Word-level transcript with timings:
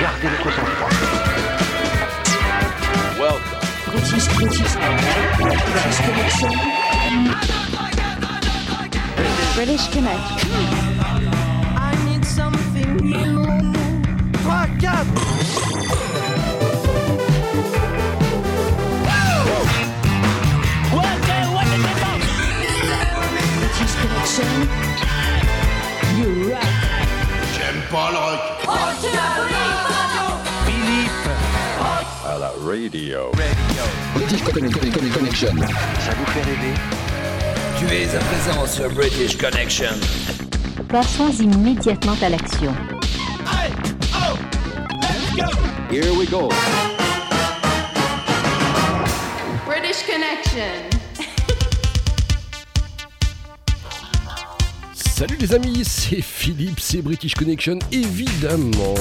Gardez 0.00 0.28
votre 0.28 0.50
sang-froid. 0.52 0.90
Welcome. 3.18 3.58
British, 3.90 4.26
British, 4.36 4.74
British 5.36 6.00
Connection. 6.06 6.52
British 9.56 9.86
Connection. 9.90 10.50
I 11.76 11.92
need 12.06 12.24
something 12.24 12.96
new. 12.96 13.42
British 14.44 14.78
Connection. 14.78 15.69
J'aime 27.52 27.82
pas 27.90 28.10
le 28.10 28.16
rock. 28.16 28.40
À 32.24 32.38
la 32.38 32.48
radio. 32.48 33.32
British 34.14 34.42
Connection. 34.42 35.10
Connection. 35.12 35.48
Ça 35.98 36.12
vous 36.16 36.26
fait 36.26 36.42
rêver? 36.42 36.74
Tu 37.78 37.86
es 37.94 38.14
à 38.14 38.20
présent 38.20 38.66
sur 38.66 38.90
British 38.90 39.36
Connection. 39.36 39.94
Passons 40.88 41.30
immédiatement 41.30 42.16
à 42.22 42.28
l'action. 42.28 42.74
Here 45.90 46.12
we 46.14 46.26
go. 46.28 46.48
British 49.66 50.04
Connection. 50.06 50.89
Salut 55.20 55.36
les 55.38 55.54
amis, 55.54 55.82
c'est 55.84 56.22
Philippe, 56.22 56.80
c'est 56.80 57.02
British 57.02 57.34
Connection, 57.34 57.78
évidemment. 57.92 58.94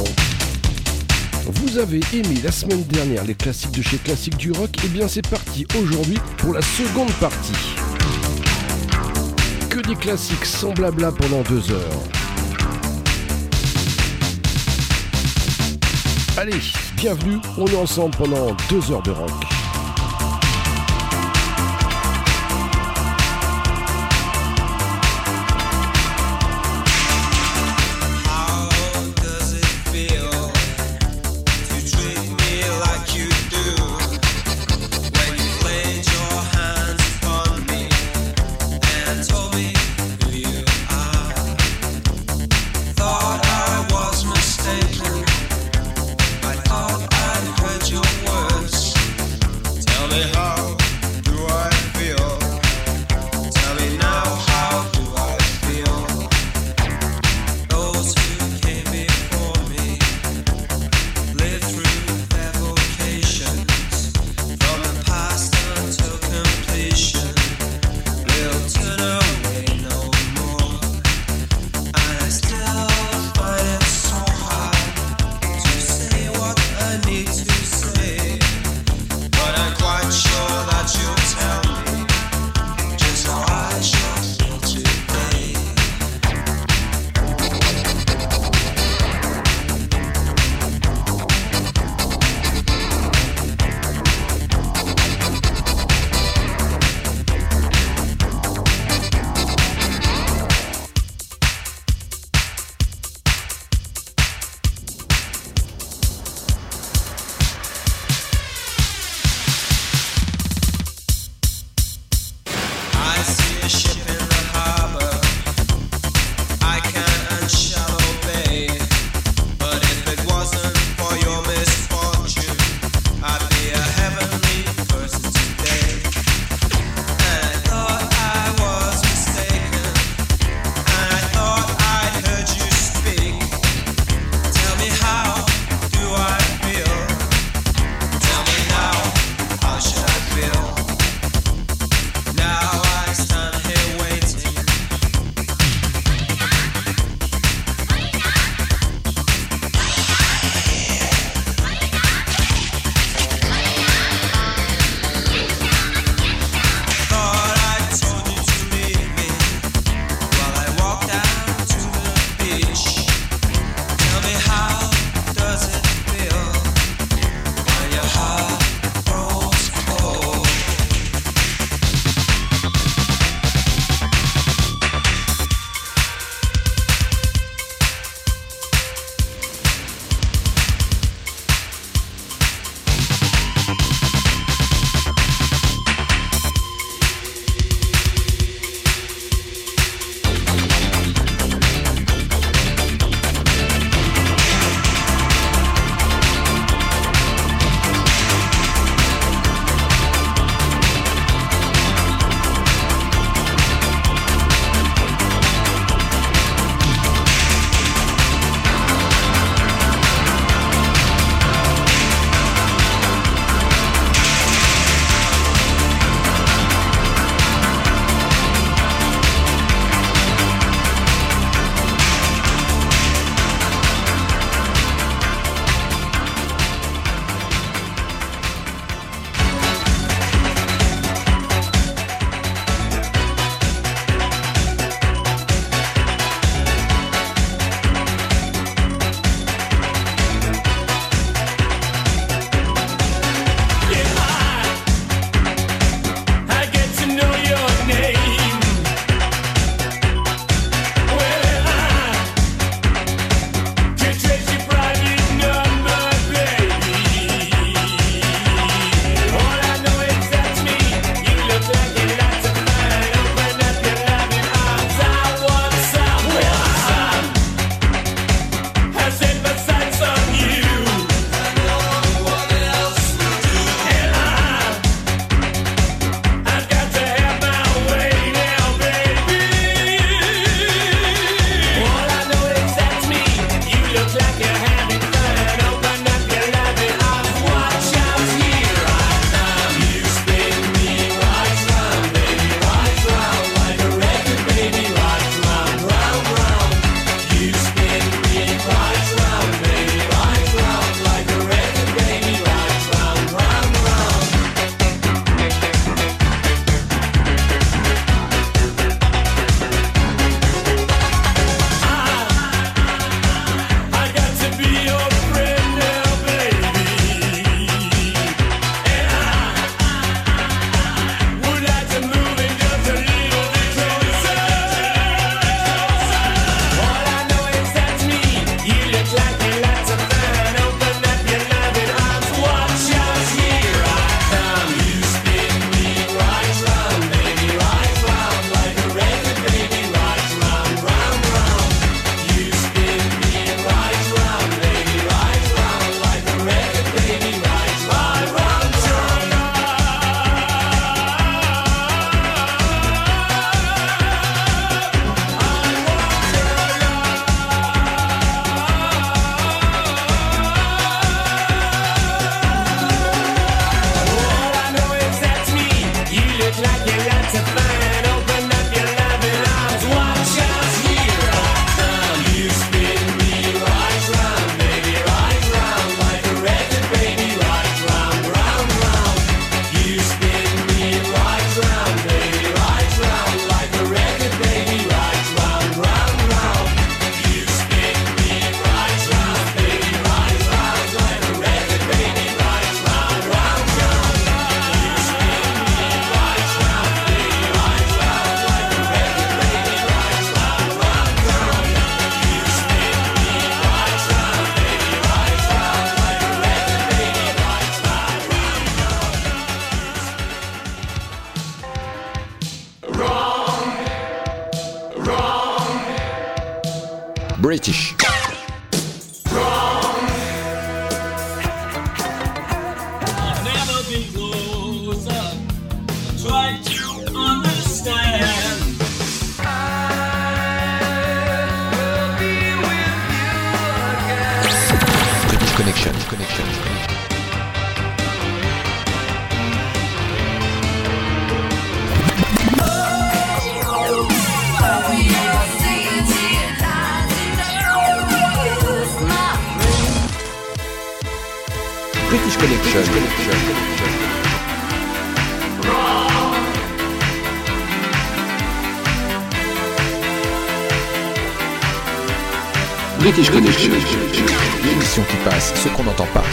Vous 1.46 1.78
avez 1.78 2.02
aimé 2.12 2.42
la 2.44 2.52
semaine 2.52 2.84
dernière 2.84 3.24
les 3.24 3.36
classiques 3.36 3.72
de 3.72 3.82
chez 3.82 3.96
Classique 4.00 4.36
du 4.36 4.52
Rock 4.52 4.70
Eh 4.84 4.90
bien 4.90 5.08
c'est 5.08 5.26
parti 5.26 5.66
aujourd'hui 5.82 6.18
pour 6.40 6.54
la 6.54 6.62
seconde 6.62 7.14
partie. 7.22 7.54
Que 9.70 9.80
des 9.80 9.96
classiques 9.96 10.44
sans 10.44 10.74
blabla 10.74 11.14
pendant 11.14 11.42
deux 11.44 11.72
heures. 11.72 12.04
Allez, 16.36 16.60
bienvenue, 16.98 17.38
on 17.58 17.66
est 17.66 17.78
ensemble 17.78 18.18
pendant 18.18 18.58
deux 18.70 18.92
heures 18.92 19.04
de 19.04 19.12
rock. 19.12 19.59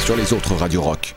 Sur 0.06 0.14
les 0.14 0.32
autres 0.32 0.54
radios 0.54 0.82
rock. 0.82 1.16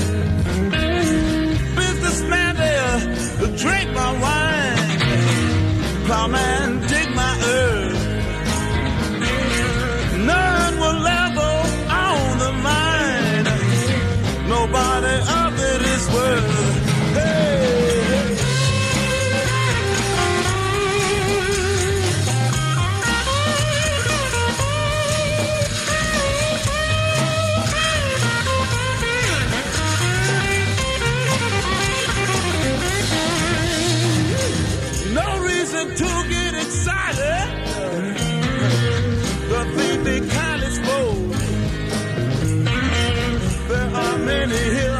drink 3.47 3.91
my 3.93 4.11
wine, 4.21 4.99
come 6.05 6.31
plowman. 6.31 6.90
really 44.49 44.73
here. 44.73 44.90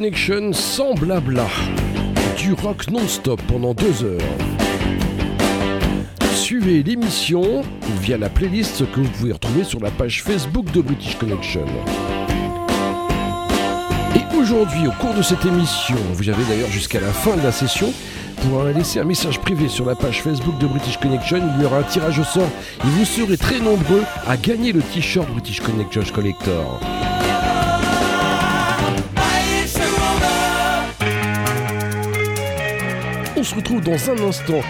Connection 0.00 0.54
sans 0.54 0.94
blabla. 0.94 1.46
Du 2.38 2.54
rock 2.54 2.90
non-stop 2.90 3.38
pendant 3.46 3.74
deux 3.74 4.02
heures. 4.02 4.18
Suivez 6.34 6.82
l'émission 6.82 7.60
via 8.00 8.16
la 8.16 8.30
playlist 8.30 8.90
que 8.92 9.00
vous 9.00 9.10
pouvez 9.10 9.32
retrouver 9.32 9.62
sur 9.62 9.78
la 9.78 9.90
page 9.90 10.22
Facebook 10.22 10.72
de 10.72 10.80
British 10.80 11.18
Connection. 11.18 11.66
Et 14.16 14.36
aujourd'hui, 14.38 14.86
au 14.86 14.92
cours 14.92 15.12
de 15.12 15.20
cette 15.20 15.44
émission, 15.44 15.98
vous 16.14 16.30
avez 16.30 16.44
d'ailleurs 16.44 16.70
jusqu'à 16.70 17.00
la 17.00 17.12
fin 17.12 17.36
de 17.36 17.42
la 17.42 17.52
session 17.52 17.92
pour 18.40 18.64
laisser 18.64 19.00
un 19.00 19.04
message 19.04 19.38
privé 19.38 19.68
sur 19.68 19.84
la 19.84 19.96
page 19.96 20.22
Facebook 20.22 20.56
de 20.60 20.66
British 20.66 20.96
Connection. 20.96 21.42
Il 21.58 21.62
y 21.62 21.66
aura 21.66 21.80
un 21.80 21.82
tirage 21.82 22.18
au 22.18 22.24
sort 22.24 22.48
et 22.82 22.88
vous 22.88 23.04
serez 23.04 23.36
très 23.36 23.58
nombreux 23.58 24.04
à 24.26 24.38
gagner 24.38 24.72
le 24.72 24.80
t-shirt 24.80 25.28
British 25.28 25.60
Connection 25.60 26.04
Collector. 26.14 26.80
On 33.40 33.42
se 33.42 33.54
retrouve 33.54 33.80
dans 33.80 34.10
un 34.10 34.28
instant 34.28 34.60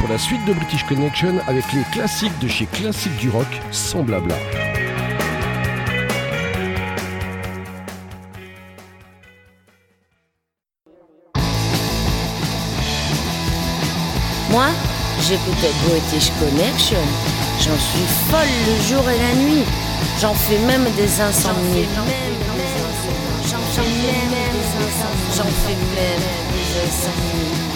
pour 0.00 0.08
la 0.08 0.16
suite 0.16 0.42
de 0.46 0.54
British 0.54 0.84
Connection 0.84 1.38
avec 1.46 1.70
les 1.74 1.82
classiques 1.92 2.38
de 2.38 2.48
chez 2.48 2.64
Classique 2.64 3.14
du 3.18 3.28
Rock 3.28 3.46
sans 3.70 4.02
blabla. 4.02 4.34
Moi, 14.48 14.68
j'écoutais 15.20 15.72
British 15.86 16.30
Connection. 16.40 16.96
J'en 17.58 17.76
suis 17.76 18.06
folle 18.30 18.48
le 18.66 18.82
jour 18.88 19.10
et 19.10 19.18
la 19.18 19.34
nuit. 19.34 19.64
J'en 20.22 20.32
fais 20.32 20.58
même 20.60 20.86
des 20.96 21.20
insomnies. 21.20 21.84
J'en 23.44 23.58
fais 23.74 23.82
même 25.76 26.16
des 26.54 26.80
insomnies. 26.80 27.75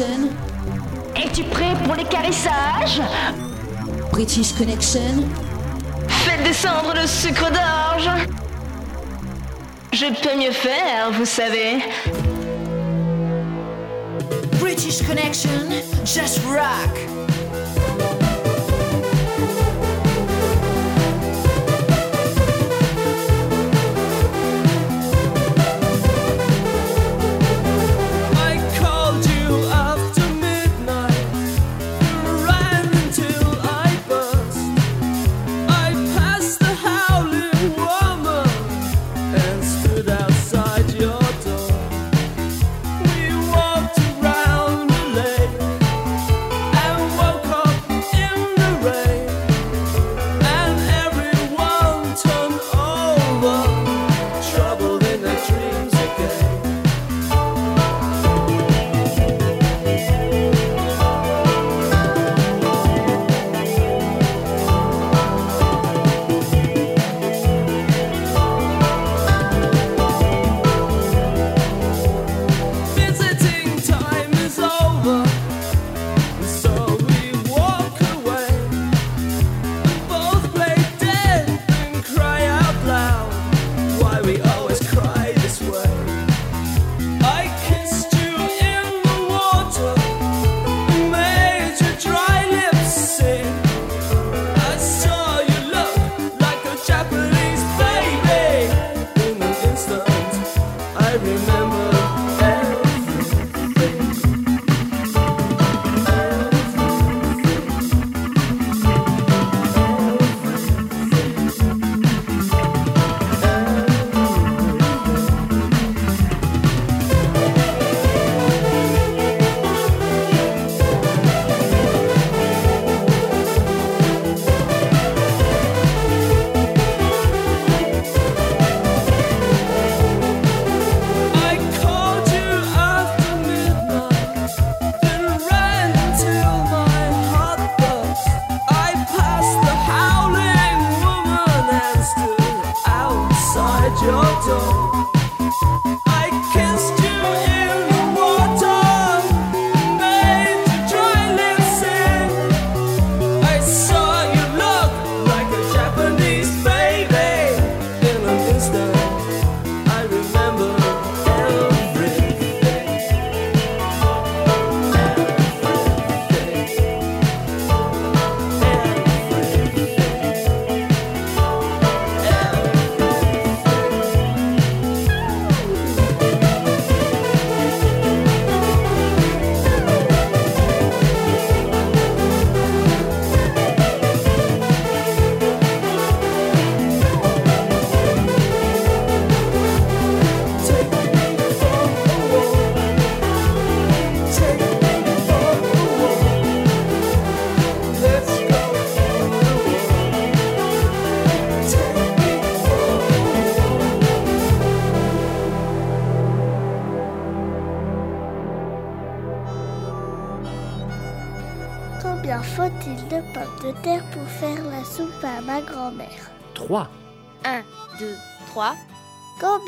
Es-tu 0.00 1.42
prêt 1.42 1.74
pour 1.84 1.96
les 1.96 2.04
caressages 2.04 3.02
British 4.12 4.52
Connection? 4.52 5.24
Faites 6.06 6.44
descendre 6.44 6.94
le 6.94 7.04
sucre 7.04 7.50
d'orge. 7.50 8.08
Je 9.92 10.06
peux 10.22 10.38
mieux 10.38 10.52
faire, 10.52 11.10
vous 11.12 11.24
savez. 11.24 11.78
British 14.60 15.02
Connection, 15.04 15.68
just 16.04 16.42
rock. 16.46 17.27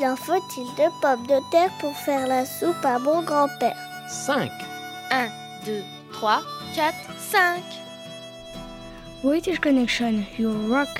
Combien 0.00 0.16
faut-il 0.16 0.64
de 0.64 0.88
pommes 1.02 1.26
de 1.26 1.38
terre 1.50 1.70
pour 1.78 1.94
faire 1.94 2.26
la 2.26 2.46
soupe 2.46 2.82
à 2.84 2.98
mon 2.98 3.20
grand-père 3.20 3.76
5. 4.08 4.50
1, 5.10 5.26
2, 5.66 5.82
3, 6.14 6.40
4, 6.74 6.94
5. 7.18 7.62
British 9.22 9.58
Connection, 9.60 10.24
you 10.38 10.54
rock. 10.70 10.99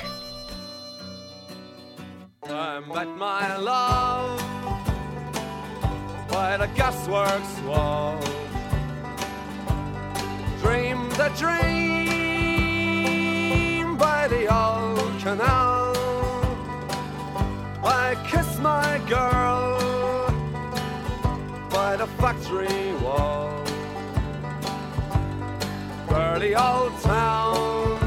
dirty 26.41 26.55
old 26.55 26.99
town. 27.01 27.99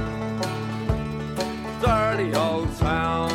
Dirty 1.80 2.35
old 2.35 2.76
town. 2.78 3.30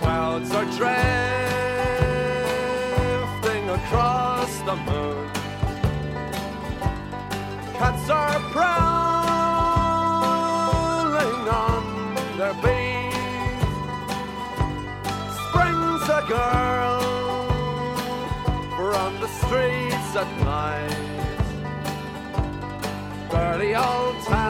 Clouds 0.00 0.50
are 0.50 0.64
drifting 0.64 0.90
across 3.70 4.58
the 4.62 4.74
moon. 4.74 5.30
Cats 7.78 8.10
are 8.10 8.40
prowling 8.50 8.68
on 11.48 11.84
their 12.36 12.54
beat. 12.64 13.12
Springs 15.38 16.08
a 16.08 16.22
girl 16.26 17.00
from 18.76 19.10
the 19.20 19.28
streets 19.28 20.16
at 20.16 20.30
night. 20.40 20.95
The 23.56 23.74
old 23.74 24.20
time. 24.20 24.45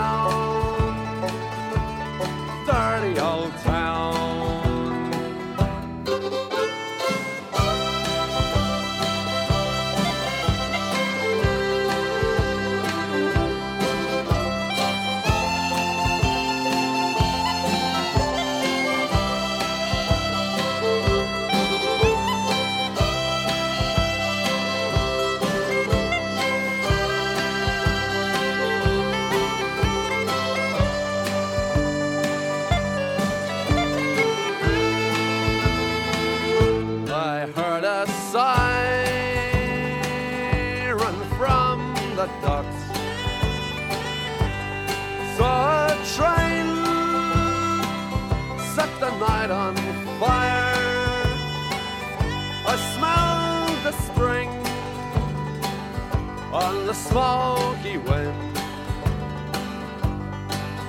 Smoky 57.17 57.97
wind. 57.97 58.59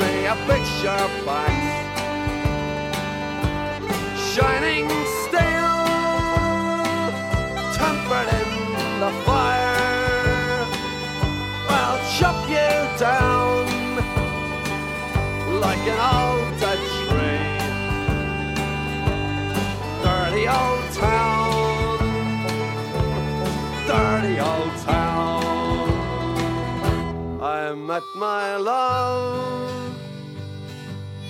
me 0.00 0.12
a 0.34 0.36
picture 0.50 1.06
back, 1.26 1.58
shining 4.30 4.86
steel, 5.22 5.76
tempered 7.78 8.30
in 8.42 8.50
the 9.02 9.12
fire. 9.26 10.66
I'll 11.78 12.00
chop 12.16 12.38
you 12.48 12.98
down 13.00 13.33
an 15.88 15.98
old 16.00 16.52
dead 16.60 16.78
tree. 17.06 17.44
Dirty 20.02 20.44
old 20.48 20.86
town, 20.92 21.98
dirty 23.86 24.36
old 24.40 24.74
town. 24.82 25.42
I 27.42 27.74
met 27.74 28.02
my 28.16 28.56
love 28.56 29.94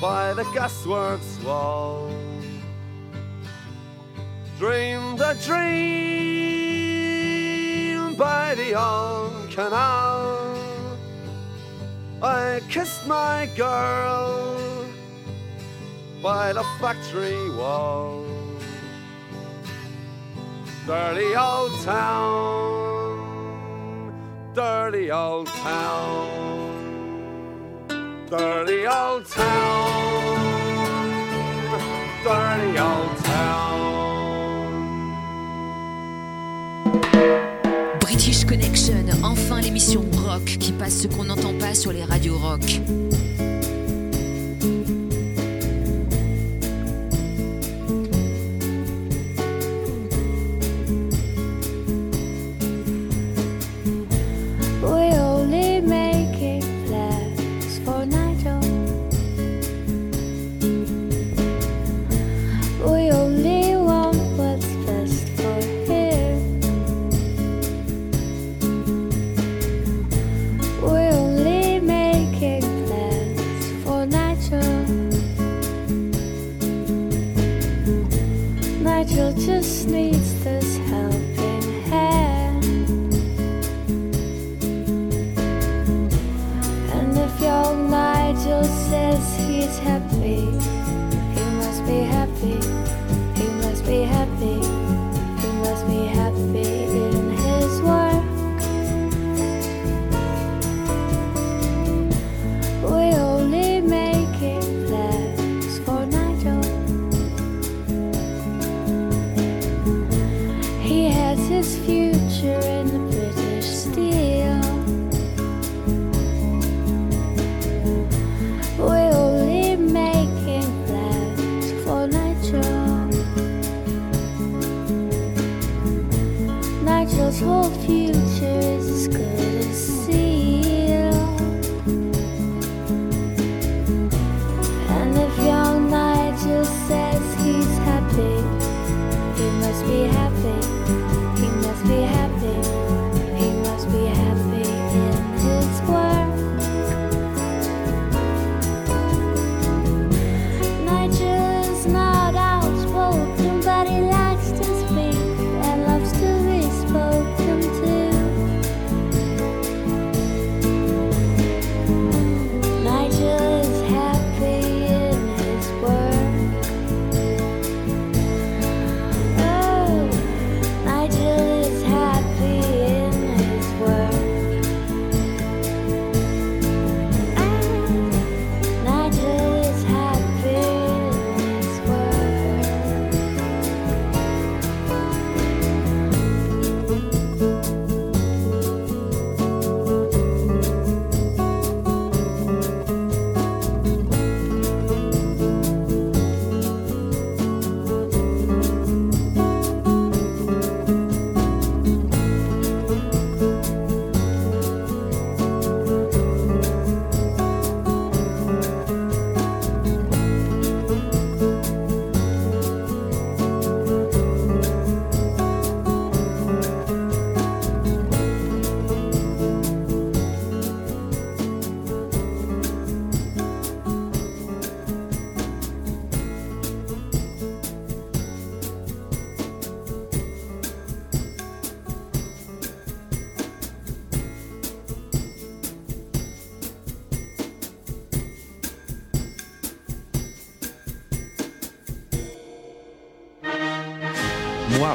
by 0.00 0.34
the 0.34 0.44
gasworks 0.55 1.42
wall. 1.44 2.11
Dreamed 4.59 5.20
a 5.20 5.34
dream 5.46 5.74
by 8.14 8.55
the 8.55 8.74
old 8.74 9.50
canal. 9.50 10.44
I 12.22 12.61
kissed 12.70 13.07
my 13.07 13.48
girl 13.57 14.43
by 16.24 16.54
the 16.54 16.64
factory 16.80 17.50
wall. 17.50 18.24
Dirty 20.86 21.36
old 21.36 21.72
town, 21.84 23.20
dirty 24.54 25.10
old 25.12 25.46
town, 25.48 26.70
dirty 28.30 28.86
old 28.86 29.26
town, 29.26 30.40
dirty 32.24 32.78
old 32.78 33.16
town. 33.24 33.74
British 38.00 38.46
Connection, 38.46 39.04
enfin 39.22 39.60
l'émission 39.60 40.02
rock 40.24 40.44
qui 40.44 40.72
passe 40.72 41.02
ce 41.02 41.06
qu'on 41.06 41.24
n'entend 41.24 41.52
pas 41.58 41.74
sur 41.74 41.92
les 41.92 42.04
radios 42.04 42.38
rock. 42.38 42.80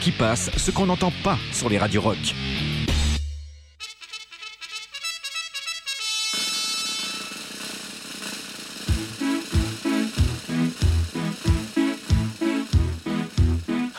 qui 0.00 0.12
passe 0.12 0.50
ce 0.56 0.70
qu'on 0.70 0.86
n'entend 0.86 1.12
pas 1.22 1.38
sur 1.52 1.68
les 1.68 1.78
radios 1.78 2.00
rock. 2.00 2.16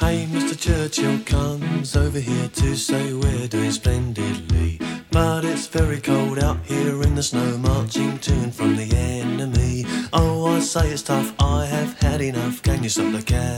Hey, 0.02 0.28
Mr. 0.28 0.58
Churchill 0.58 1.20
comes 1.26 1.96
over 1.96 2.20
here 2.20 2.50
to 2.56 2.76
say 2.76 3.14
we're 3.14 3.48
doing 3.48 3.72
splendidly. 3.72 4.80
But 5.12 5.46
it's 5.46 5.68
very 5.68 6.00
cold 6.00 6.40
out 6.40 6.58
here 6.66 7.04
in 7.04 7.16
the 7.16 7.24
snow, 7.24 7.58
marching 7.58 8.18
to 8.20 8.32
and 8.32 8.56
from 8.56 8.76
the 8.76 8.90
enemy. 8.96 9.86
Oh, 10.14 10.48
I 10.48 10.60
say 10.62 10.90
it's 10.92 11.04
tough, 11.04 11.34
I 11.40 11.66
have 11.66 12.00
had 12.00 12.22
enough. 12.22 12.62
Can 12.64 12.82
you 12.82 12.90
stop 12.90 13.12
the 13.12 13.22
cavalry? 13.22 13.51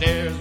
Stairs, 0.00 0.40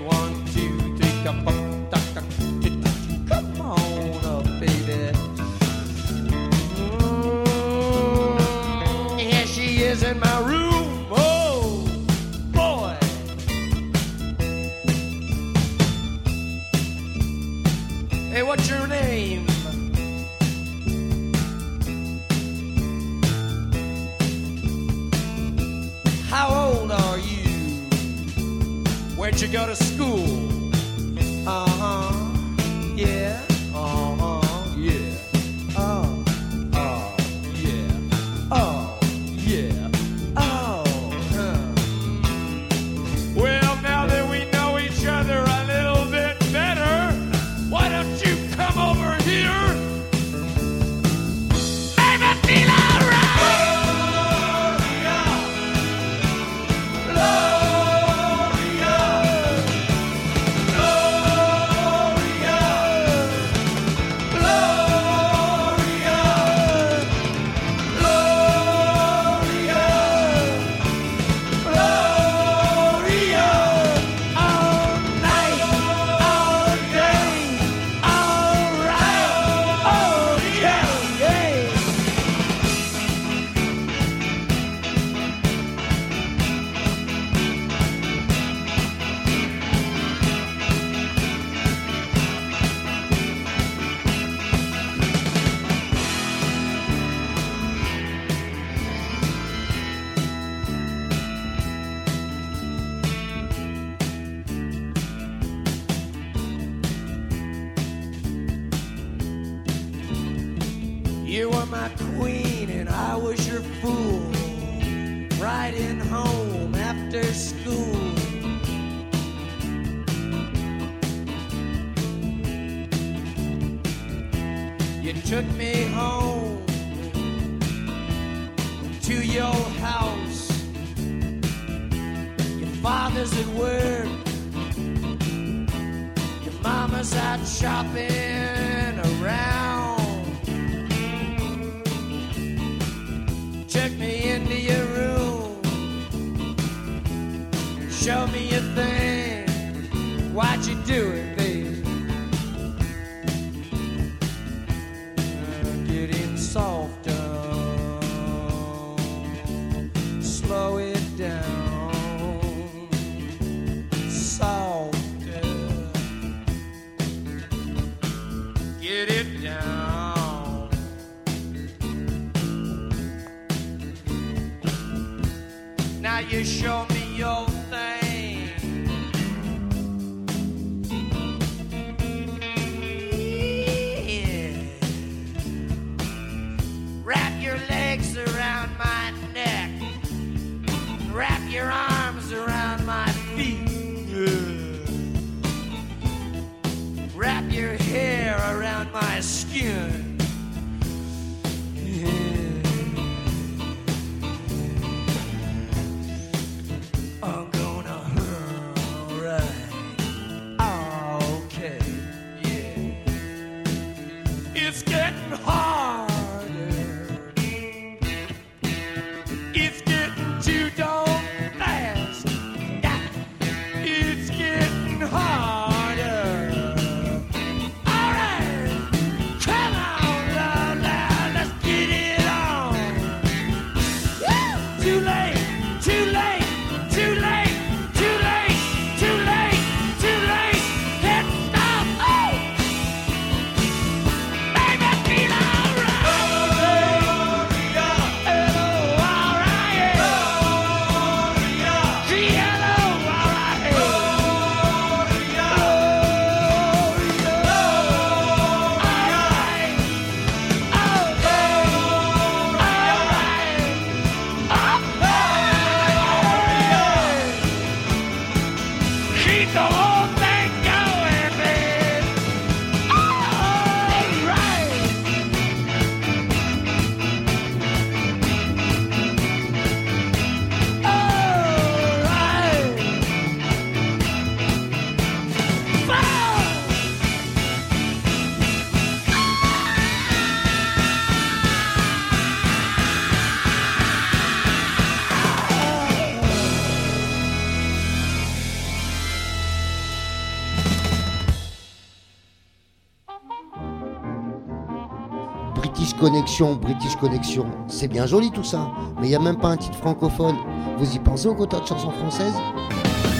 British 306.40 306.96
Connection, 306.96 307.46
c'est 307.68 307.90
bien 307.90 308.06
joli 308.06 308.32
tout 308.32 308.46
ça, 308.46 308.72
mais 309.00 309.08
il 309.08 309.10
n'y 309.10 309.16
a 309.16 309.20
même 309.20 309.38
pas 309.38 309.50
un 309.50 309.58
titre 309.58 309.78
francophone. 309.78 310.38
Vous 310.78 310.96
y 310.96 311.00
pensez 311.00 311.28
au 311.28 311.36
quota 311.36 311.60
de 311.60 311.66
chansons 311.66 311.92
françaises? 311.92 312.34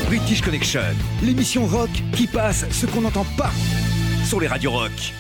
British 0.08 0.42
Connection, 0.42 0.80
l'émission 1.22 1.66
rock 1.66 1.90
qui 2.14 2.28
passe 2.28 2.66
ce 2.72 2.86
qu'on 2.86 3.02
n'entend 3.02 3.26
pas 3.38 3.52
sur 4.24 4.40
les 4.40 4.48
radios 4.48 4.72
rock. 4.72 5.14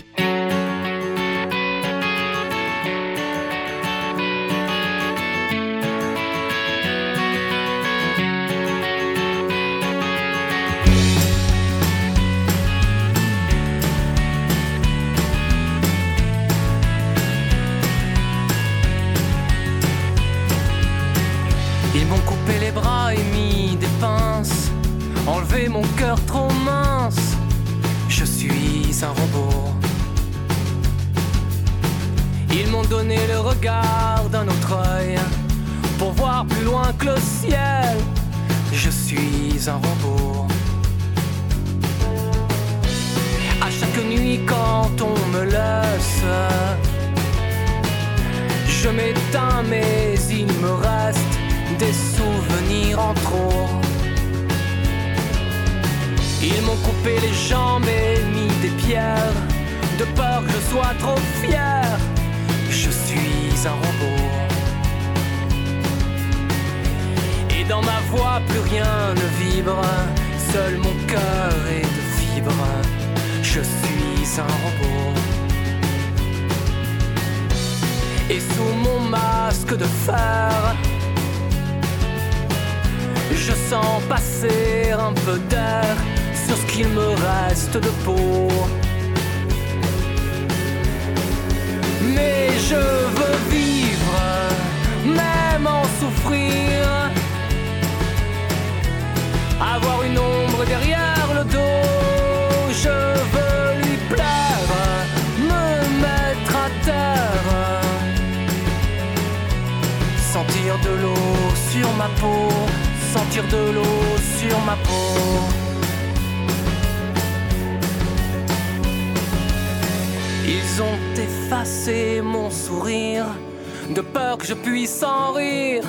de 123.89 124.01
peur 124.01 124.37
que 124.37 124.45
je 124.45 124.53
puisse 124.53 125.03
en 125.03 125.33
rire. 125.33 125.83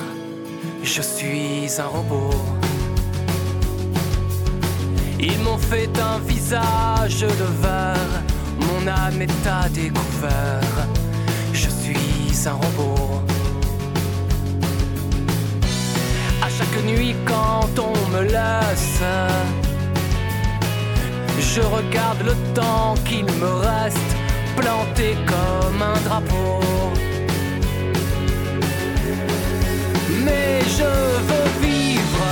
Je 0.83 1.01
suis 1.01 1.69
un 1.79 1.85
robot. 1.85 2.33
Ils 5.19 5.39
m'ont 5.39 5.57
fait 5.57 5.91
un 5.99 6.19
visage 6.19 7.21
de 7.21 7.47
verre, 7.61 8.13
mon 8.59 8.87
âme 8.87 9.21
est 9.21 9.47
à 9.47 9.69
découvert. 9.69 10.87
Je 11.53 11.69
suis 11.69 12.47
un 12.47 12.53
robot. 12.53 13.21
À 16.41 16.49
chaque 16.49 16.83
nuit 16.83 17.15
quand 17.25 17.69
on 17.79 17.95
me 18.09 18.23
laisse, 18.23 19.01
je 21.39 21.61
regarde 21.61 22.21
le 22.25 22.35
temps 22.55 22.95
qu'il 23.05 23.25
me 23.25 23.53
reste, 23.69 24.11
planté 24.55 25.15
comme 25.27 25.81
un 25.81 25.99
drapeau. 26.07 26.80
mais 30.23 30.61
je 30.77 30.91
veux 31.29 31.49
vivre, 31.67 32.25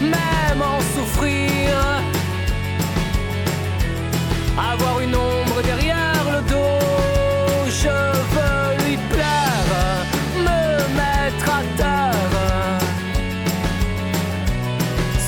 même 0.00 0.62
en 0.62 0.80
souffrir. 0.94 1.70
Avoir 4.72 5.00
une 5.00 5.14
ombre 5.14 5.62
derrière 5.62 6.24
le 6.34 6.40
dos, 6.52 7.70
je 7.82 7.96
veux 8.34 8.84
lui 8.84 8.96
plaire, 9.12 9.72
me 10.46 10.62
mettre 11.00 11.48
à 11.60 11.62
terre. 11.76 12.38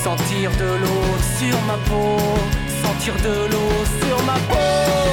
Sentir 0.05 0.51
de 0.63 0.71
l'eau 0.83 1.09
sur 1.39 1.59
ma 1.71 1.79
peau, 1.89 2.19
sentir 2.83 3.15
de 3.29 3.37
l'eau 3.53 3.75
sur 4.01 4.19
ma 4.25 4.39
peau. 4.51 5.08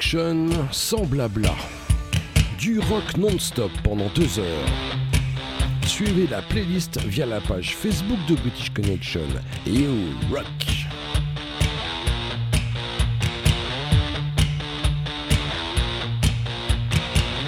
Sans 0.00 1.04
blabla. 1.04 1.54
Du 2.56 2.78
rock 2.78 3.16
non-stop 3.16 3.70
pendant 3.82 4.08
deux 4.14 4.38
heures. 4.38 4.68
Suivez 5.86 6.28
la 6.28 6.40
playlist 6.40 7.00
via 7.04 7.26
la 7.26 7.40
page 7.40 7.74
Facebook 7.76 8.18
de 8.28 8.36
British 8.36 8.70
Connection 8.70 9.26
et 9.66 9.86
rock. 10.30 10.46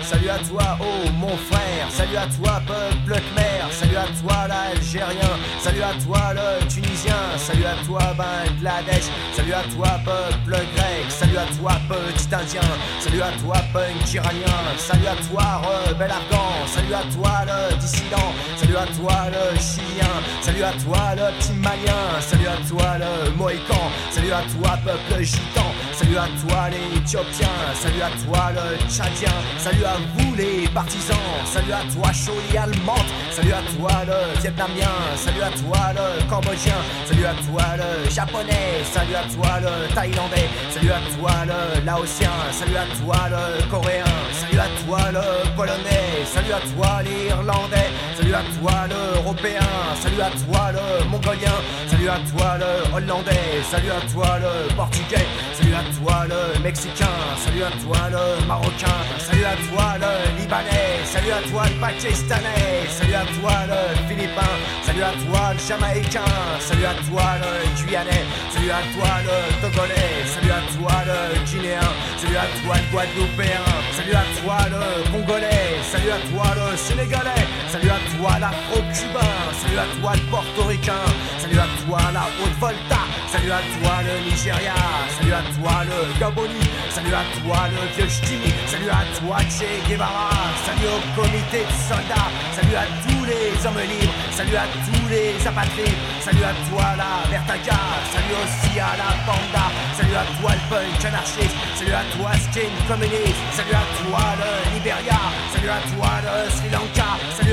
Salut 0.02 0.28
à 0.28 0.38
toi, 0.38 0.78
oh 0.80 1.10
mon 1.20 1.36
frère. 1.36 1.69
Salut 1.92 2.16
à 2.16 2.26
toi, 2.26 2.62
peuple 2.66 3.20
khmer. 3.20 3.70
Salut 3.72 3.96
à 3.96 4.06
toi, 4.20 4.48
l'Algérien. 4.48 5.32
Salut 5.60 5.82
à 5.82 5.92
toi, 6.04 6.32
le 6.34 6.66
Tunisien. 6.68 7.14
Salut 7.36 7.64
à 7.64 7.84
toi, 7.84 8.00
Bangladesh. 8.16 9.04
Salut 9.34 9.52
à 9.52 9.62
toi, 9.74 10.00
peuple 10.04 10.56
grec. 10.74 11.04
Salut 11.08 11.36
à 11.36 11.46
toi, 11.58 11.72
petit 11.88 12.34
Indien. 12.34 12.60
Salut 13.00 13.22
à 13.22 13.32
toi, 13.42 13.56
punk 13.72 14.14
iranien. 14.14 14.60
Salut 14.76 15.06
à 15.06 15.16
toi, 15.28 15.62
rebelle 15.88 16.10
afghan. 16.10 16.66
Salut 16.66 16.94
à 16.94 17.02
toi, 17.14 17.32
le 17.46 17.76
dissident. 17.76 18.32
Salut 18.56 18.76
à 18.76 18.86
toi, 18.86 19.14
le 19.30 19.58
chilien. 19.58 20.14
Salut 20.40 20.62
à 20.62 20.72
toi, 20.84 21.14
le 21.16 21.38
petit 21.38 21.52
malien. 21.54 22.20
Salut 22.20 22.46
à 22.46 22.56
toi, 22.68 22.98
le 22.98 23.30
mohican. 23.32 23.90
Salut 24.10 24.32
à 24.32 24.42
toi, 24.42 24.78
peuple 24.84 25.22
gitan. 25.22 25.66
Salut 26.10 26.22
à 26.22 26.48
toi, 26.48 26.68
les 26.70 26.98
éthiopiens. 26.98 27.46
Salut 27.72 28.02
à 28.02 28.10
toi, 28.26 28.50
le 28.50 28.78
tchadien. 28.90 29.30
Salut 29.58 29.84
à 29.84 29.94
vous, 30.16 30.34
les 30.34 30.66
partisans. 30.74 31.16
Salut 31.44 31.72
à 31.72 31.82
toi, 31.94 32.12
Choli 32.12 32.58
allemande. 32.58 33.06
Salut 33.30 33.52
à 33.52 33.62
toi, 33.76 33.90
le 34.08 34.40
vietnamien. 34.40 34.90
Salut 35.14 35.40
à 35.40 35.50
toi, 35.50 35.92
le 35.94 36.28
cambodgien. 36.28 36.74
Salut 37.06 37.26
à 37.26 37.34
toi, 37.46 37.62
le 37.76 38.10
japonais. 38.10 38.82
Salut 38.92 39.14
à 39.14 39.22
toi, 39.32 39.60
le 39.60 39.94
thaïlandais. 39.94 40.48
Salut 40.70 40.90
à 40.90 41.00
toi, 41.16 41.30
le 41.46 41.86
laotien. 41.86 42.32
Salut 42.50 42.76
à 42.76 42.86
toi, 42.98 43.28
le 43.30 43.70
coréen. 43.70 44.04
Salut 44.32 44.58
à 44.58 44.66
toi, 44.84 45.12
le 45.12 45.54
polonais. 45.54 46.26
Salut 46.26 46.52
à 46.52 46.60
toi, 46.74 47.02
l'irlandais. 47.04 47.90
Salut 48.16 48.29
à 48.34 48.42
toi, 48.58 48.72
l'européen. 48.88 49.60
Salut 50.00 50.20
à 50.20 50.30
toi, 50.30 50.72
le 50.72 51.04
mongolien. 51.08 51.56
Salut 51.88 52.08
à 52.08 52.18
toi, 52.30 52.58
le 52.58 52.94
hollandais. 52.94 53.62
Salut 53.70 53.90
à 53.90 54.00
toi, 54.12 54.38
le 54.38 54.74
portugais. 54.74 55.26
Salut 55.54 55.74
à 55.74 55.84
toi, 55.98 56.26
le 56.28 56.62
mexicain. 56.62 57.16
Salut 57.44 57.64
à 57.64 57.70
toi, 57.82 57.98
le 58.10 58.46
marocain. 58.46 58.98
Salut 59.18 59.44
à 59.44 59.56
toi, 59.68 59.86
le 60.02 60.40
libanais. 60.40 61.04
Salut 61.04 61.32
à 61.32 61.42
toi, 61.50 61.62
le 61.68 61.80
pakistanais. 61.80 62.86
Salut 62.88 63.14
à 63.14 63.24
toi, 63.40 63.52
le 63.70 63.80
philippin. 64.08 64.52
Salut 64.84 65.02
à 65.02 65.12
toi, 65.24 65.52
le 65.54 65.58
jamaïcain. 65.58 66.30
Salut 66.60 66.86
à 66.86 66.94
toi, 67.08 67.24
le 67.42 67.50
guyanais. 67.76 68.24
Salut 68.52 68.70
à 68.70 68.82
toi, 68.94 69.10
le 69.26 69.36
togolais. 69.62 70.12
Salut 70.26 70.52
à 70.52 70.62
toi, 70.74 70.92
le 71.08 71.18
guinéen. 71.46 71.88
Salut 72.18 72.36
à 72.36 72.46
toi, 72.62 72.74
le 72.76 72.86
guadeloupéen. 72.92 73.64
Salut 73.96 74.14
à 74.14 74.24
toi, 74.40 74.58
le 74.70 75.10
congolais. 75.10 75.80
Salut 75.82 76.10
à 76.10 76.20
toi, 76.30 76.46
le 76.54 76.76
sénégalais. 76.76 77.46
Salut 77.68 77.90
à 77.90 78.00
toi, 78.16 78.19
l'afro-cubain. 78.28 79.34
Salut 79.62 79.78
à 79.78 79.86
toi, 80.00 80.12
le 80.14 80.30
portoricain. 80.30 81.04
Salut 81.38 81.58
à 81.58 81.66
toi, 81.86 81.98
la 82.12 82.24
Haute-Volta. 82.42 83.00
Salut 83.32 83.52
à 83.52 83.60
toi, 83.80 83.92
le 84.04 84.30
Nigeria. 84.30 84.74
Salut 85.16 85.32
à 85.32 85.42
toi, 85.56 85.84
le 85.84 86.18
Gaboni. 86.18 86.60
Salut 86.90 87.14
à 87.14 87.24
toi, 87.40 87.68
le 87.72 87.80
vieux 87.96 88.08
Ch'timi. 88.08 88.52
Salut 88.66 88.90
à 88.90 89.02
toi, 89.18 89.38
Che 89.48 89.68
Guevara. 89.88 90.30
Salut 90.66 90.90
au 90.90 91.00
comité 91.20 91.64
de 91.64 91.74
soldats. 91.88 92.30
Salut 92.52 92.76
à 92.76 92.84
tous 93.06 93.24
les 93.24 93.66
hommes 93.66 93.80
libres. 93.80 94.12
Salut 94.32 94.56
à 94.56 94.66
tous 94.84 95.08
les 95.08 95.34
apatrides. 95.46 96.00
Salut 96.20 96.44
à 96.44 96.54
toi, 96.68 96.84
la 96.96 97.30
Vertaga. 97.30 97.78
Salut 98.12 98.36
aussi 98.42 98.78
à 98.78 98.96
la 99.00 99.10
Panda. 99.24 99.66
Salut 99.96 100.16
à 100.16 100.24
toi, 100.40 100.50
le 100.52 100.64
punk 100.68 101.04
anarchiste. 101.04 101.56
Salut 101.76 101.92
à 101.94 102.04
toi, 102.16 102.30
skin 102.34 102.72
communiste. 102.88 103.40
Salut 103.52 103.74
à 103.74 103.84
toi, 104.02 104.20
le 104.40 104.74
Liberia. 104.74 105.20
Salut 105.52 105.70
à 105.70 105.80
toi, 105.94 106.10
le 106.24 106.50
Sri 106.50 106.68
Lanka. 106.70 107.10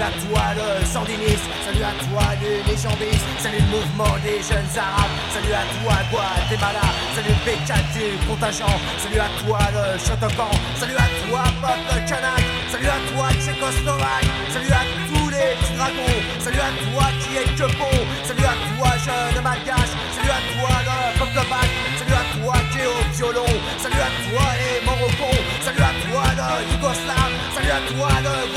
Salut 0.08 0.24
à 0.24 0.30
toi, 0.32 0.44
le 0.56 0.86
sandiniste. 0.86 1.50
Salut 1.66 1.84
à 1.84 1.92
toi, 2.08 2.24
le 2.40 2.64
légendiste. 2.64 3.28
Salut 3.40 3.60
le 3.60 3.68
mouvement 3.76 4.16
des 4.24 4.40
jeunes 4.40 4.72
arabes. 4.80 5.12
Salut 5.36 5.52
à 5.52 5.68
toi, 5.84 5.96
Guatemala. 6.10 6.88
Salut 7.14 7.36
le 7.36 7.44
P4 7.44 7.76
du 7.92 8.16
contingent. 8.24 8.80
Salut 9.04 9.20
à 9.20 9.28
toi, 9.44 9.60
le 9.76 10.00
Shotokan. 10.00 10.52
Salut 10.80 10.96
à 10.96 11.08
toi, 11.28 11.44
peuple 11.60 12.08
kanak. 12.08 12.44
Salut 12.72 12.88
à 12.88 13.00
toi, 13.12 13.28
Tchécoslovaque. 13.36 14.32
Salut 14.54 14.72
à 14.72 14.84
tous 15.12 15.28
les 15.28 15.60
petits 15.60 15.76
dragons. 15.76 16.20
Salut 16.40 16.64
à 16.64 16.72
toi 16.88 17.06
qui 17.20 17.32
est 17.36 17.52
que 17.60 17.68
bon. 17.76 17.98
Salut 18.24 18.48
à 18.48 18.56
toi, 18.64 18.90
jeune 19.04 19.44
malgache. 19.44 19.92
Salut 20.16 20.32
à 20.32 20.40
toi, 20.56 20.72
le 20.88 21.20
peuple 21.20 21.50
bac. 21.52 21.70
Salut 22.00 22.16
à 22.16 22.24
toi 22.40 22.56
qui 22.72 22.80
est 22.80 22.88
au 22.88 23.00
violon. 23.12 23.52
Salut 23.76 24.00
à 24.00 24.12
toi, 24.24 24.46
les 24.56 24.86
Morocons. 24.88 25.42
Salut 25.60 25.84
à 25.84 25.92
toi, 26.00 26.24
le 26.32 26.48
Yougoslave. 26.72 27.36
Salut 27.52 27.76
à 27.76 27.82
toi, 27.92 28.08
le 28.24 28.56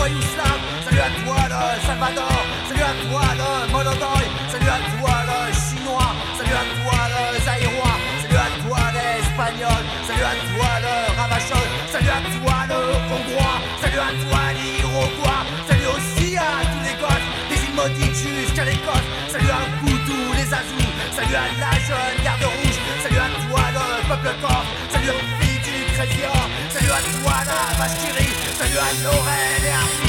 Salut 2.00 2.80
à 2.80 2.94
toi, 3.04 3.20
le 3.36 3.72
Monodoy. 3.72 4.24
Salut 4.48 4.72
à 4.72 4.80
toi, 4.96 5.14
le 5.28 5.52
Chinois. 5.52 6.16
Salut 6.38 6.56
à 6.56 6.64
toi, 6.80 6.98
le 7.12 7.44
Zaïrois. 7.44 7.96
Salut 8.22 8.40
à 8.40 8.48
toi, 8.64 8.80
l'Espagnol. 8.96 9.82
Salut 10.08 10.24
à 10.24 10.34
toi, 10.48 10.70
le 10.80 10.94
Ravachol. 11.20 11.68
Salut 11.92 12.08
à 12.08 12.20
toi, 12.24 12.56
le 12.72 12.80
Hongrois. 13.12 13.60
Salut 13.82 14.00
à 14.00 14.12
toi, 14.16 14.40
l'Iroquois. 14.56 15.44
Salut 15.68 15.88
aussi 15.92 16.38
à 16.38 16.64
tous 16.72 16.82
les 16.88 16.96
gosses 16.96 17.28
des 17.50 17.60
îles 17.68 17.76
maudites 17.76 18.16
jusqu'à 18.16 18.64
l'Écosse. 18.64 19.08
Salut 19.28 19.50
à 19.50 19.60
vous 19.84 19.98
tous 20.08 20.32
les 20.40 20.48
Azous. 20.48 20.92
Salut 21.12 21.36
à 21.36 21.52
la 21.60 21.72
jeune 21.84 22.16
garde 22.24 22.44
rouge. 22.48 22.80
Salut 23.04 23.20
à 23.20 23.28
toi, 23.44 23.60
le 23.76 24.08
peuple 24.08 24.32
corse. 24.40 24.68
Salut 24.88 25.10
aux 25.10 25.24
filles 25.36 25.60
du 25.68 25.84
Crésia. 25.92 26.32
Salut 26.72 26.92
à 26.96 27.00
toi, 27.12 27.34
la 27.44 27.84
rit. 28.16 28.34
Salut 28.56 28.78
à 28.80 28.88
Laurel 29.04 29.64
et 29.68 29.76
Hardy. 29.76 29.99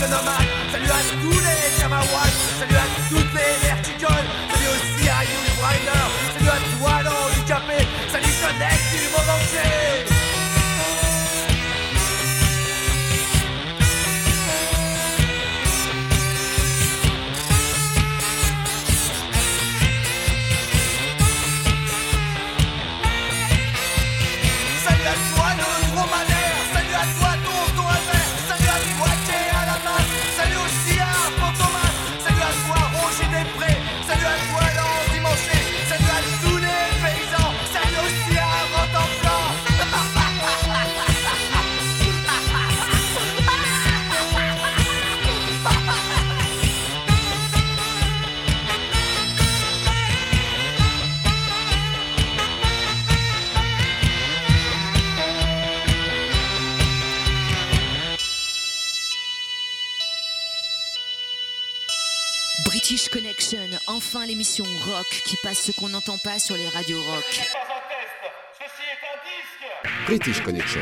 Salut 0.00 0.14
à 0.14 0.18
toi, 0.18 0.24
poste 0.24 0.24
nomade. 0.24 0.46
Salut 0.46 0.59
pas 66.32 66.38
sur 66.38 66.56
les 66.56 66.68
radios 66.68 67.02
rock. 67.02 67.40
British 70.06 70.40
Connection. 70.42 70.80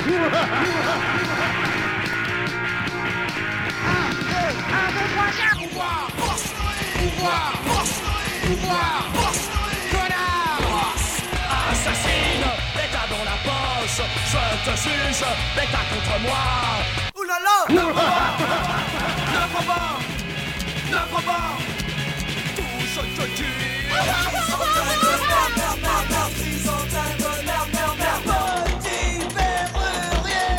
Assassine, 11.71 12.49
bêta 12.75 13.05
dans 13.09 13.25
la 13.25 13.37
poche, 13.47 14.03
je 14.33 14.71
te 14.71 14.77
juge, 14.77 15.25
bêta 15.57 15.81
contre 15.91 16.21
moi. 16.27 16.45
Ouh 17.17 17.25
là 17.25 17.39
là 17.47 17.59
Ne 17.71 17.83
prends 17.93 18.03
pas 18.03 18.35
Ne 19.33 19.41
prends 19.53 19.63
pas 19.63 19.99
Ne 20.91 20.99
prends 21.11 21.23
pas 21.23 21.88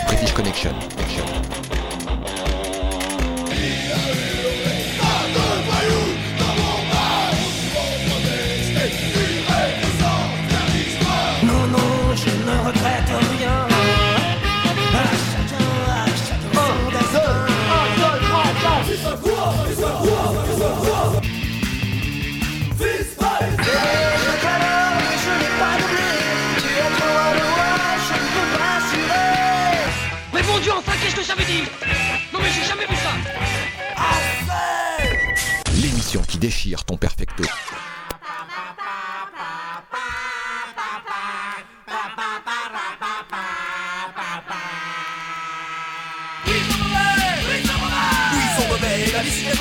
British 0.07 0.33
Connection. 0.33 0.98
ton 36.77 36.97
perfecto. 36.97 37.43
la 49.13 49.23
bicyclette 49.23 49.57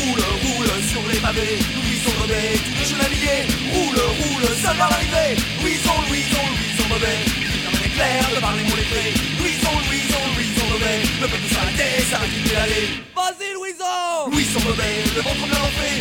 Roule, 0.00 0.20
roule 0.42 0.82
sur 0.88 1.02
les 1.12 1.18
pavés 1.18 1.58
Louison. 1.74 2.10
Mauvais, 2.20 2.58
tous 2.64 2.78
les 2.78 2.86
jeunes 2.88 3.04
habillés 3.04 3.42
Roule, 3.72 4.00
roule, 4.00 4.56
ça 4.62 4.72
va 4.72 4.88
l'arrivée 4.90 5.40
Louison, 5.62 5.96
Louison, 6.08 6.44
Louison 6.58 6.88
mauvais 6.88 7.20
Dans 7.64 7.84
éclair, 7.84 8.30
de 8.34 8.40
par 8.40 8.54
les 8.56 8.64
mots 8.64 8.76
lettrés 8.76 9.14
Louison, 9.38 9.74
Louison, 9.86 10.22
Louison 10.36 10.66
mauvais 10.70 10.98
Le 11.20 11.28
peuple 11.28 11.48
s'arrêtait, 11.52 12.02
s'arrêtait 12.10 12.54
d'aller 12.54 12.86
Vas-y 13.14 13.52
Louison 13.54 14.30
Louison 14.30 14.60
mauvais, 14.64 15.04
le 15.14 15.22
ventre 15.22 15.46
bien 15.46 15.58
rentré 15.58 15.99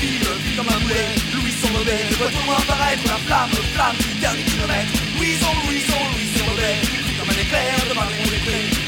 filme, 0.00 0.30
vu 0.44 0.56
comme 0.56 0.68
un 0.68 0.80
boulet. 0.80 1.10
Louis 1.34 1.54
sont 1.60 1.72
mauvais, 1.74 2.00
ne 2.10 2.14
voit-on 2.16 2.46
apparaître 2.52 3.04
la 3.06 3.18
flamme, 3.26 3.50
flamme 3.74 3.96
du 3.98 4.20
dernier 4.20 4.44
kilomètre. 4.44 4.92
Louison, 5.18 5.52
Louison, 5.66 6.00
Louis 6.14 6.30
sont 6.34 6.46
mauvais, 6.50 6.76
vu 7.06 7.12
comme 7.18 7.30
un 7.30 7.40
éclair 7.42 7.74
devant 7.88 8.06
les 8.06 8.16
monts 8.18 8.32
des 8.32 8.42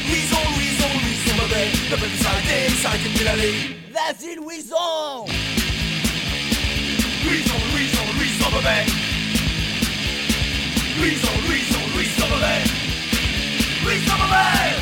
Louison, 0.07 0.41
Louison, 0.55 0.89
Louis 1.03 1.19
sont 1.25 1.37
mauvais, 1.41 1.67
ne 1.91 1.95
peut 1.95 2.07
plus 2.07 2.23
s'arrêter, 2.23 2.59
s'arrêter 2.81 3.09
de 3.11 3.27
aller. 3.27 3.55
Vas-y, 3.91 4.35
Louison 4.35 5.27
Louison, 7.23 7.59
Louison, 7.71 8.05
Louis 8.17 8.33
sont 8.39 8.51
mauvais. 8.51 8.85
Louison, 10.97 11.33
Louison, 11.47 11.81
Louis 11.93 12.09
sont 12.17 12.29
mauvais. 12.29 12.81
Louis 13.83 13.99
sont 14.07 14.17
mauvais 14.17 14.75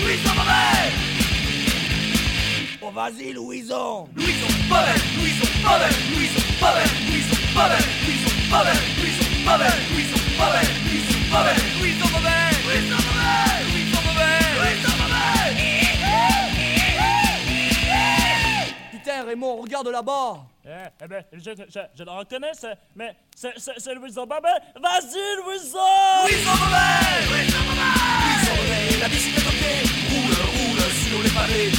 Louis 0.00 0.18
sont 0.24 0.34
mauvais 0.34 1.01
vas-y 2.94 3.32
Louison 3.32 4.08
Louison 4.14 4.46
Bobet 4.68 5.00
Louison 5.16 5.48
Bobet 5.62 5.94
Louison 6.12 6.42
Bobet 6.60 6.90
Louison 7.08 7.36
Bobet 7.54 7.84
Louison 8.06 8.34
Bobet 8.50 8.82
Louison 8.98 9.30
Bobet 9.44 9.76
Louison 9.92 10.20
Bobet 10.38 10.68
Louison 10.88 11.20
Bobet 11.30 11.58
Louison 11.80 12.08
Bobet 12.12 12.50
Louison 12.66 13.00
Louison 13.72 14.02
Bobet 14.02 14.44
Louison 14.58 14.96
Putain 18.90 19.24
Raymond, 19.24 19.56
regarde 19.62 19.88
là-bas 19.88 20.36
Eh, 20.64 20.68
eh 21.02 21.08
ben, 21.08 21.24
je, 21.32 21.40
je, 21.40 21.80
je 21.98 22.04
le 22.04 22.10
reconnais, 22.10 22.52
mais 22.94 23.16
c'est 23.34 23.52
c'est- 23.58 23.74
c'est 23.78 23.94
Louison 23.94 24.26
Babel. 24.26 24.52
Vas-y, 24.80 25.36
Louison! 25.42 25.78
Louison 26.22 26.54
Bobet 26.62 27.26
Louison 27.30 27.62
Bobet 27.68 29.00
La 29.00 29.08
bicyclette 29.08 29.46
au 29.46 29.50
pied 29.50 29.76
Roule, 30.10 30.34
roule 30.54 30.80
sur 31.08 31.22
les 31.22 31.30
pavés 31.30 31.70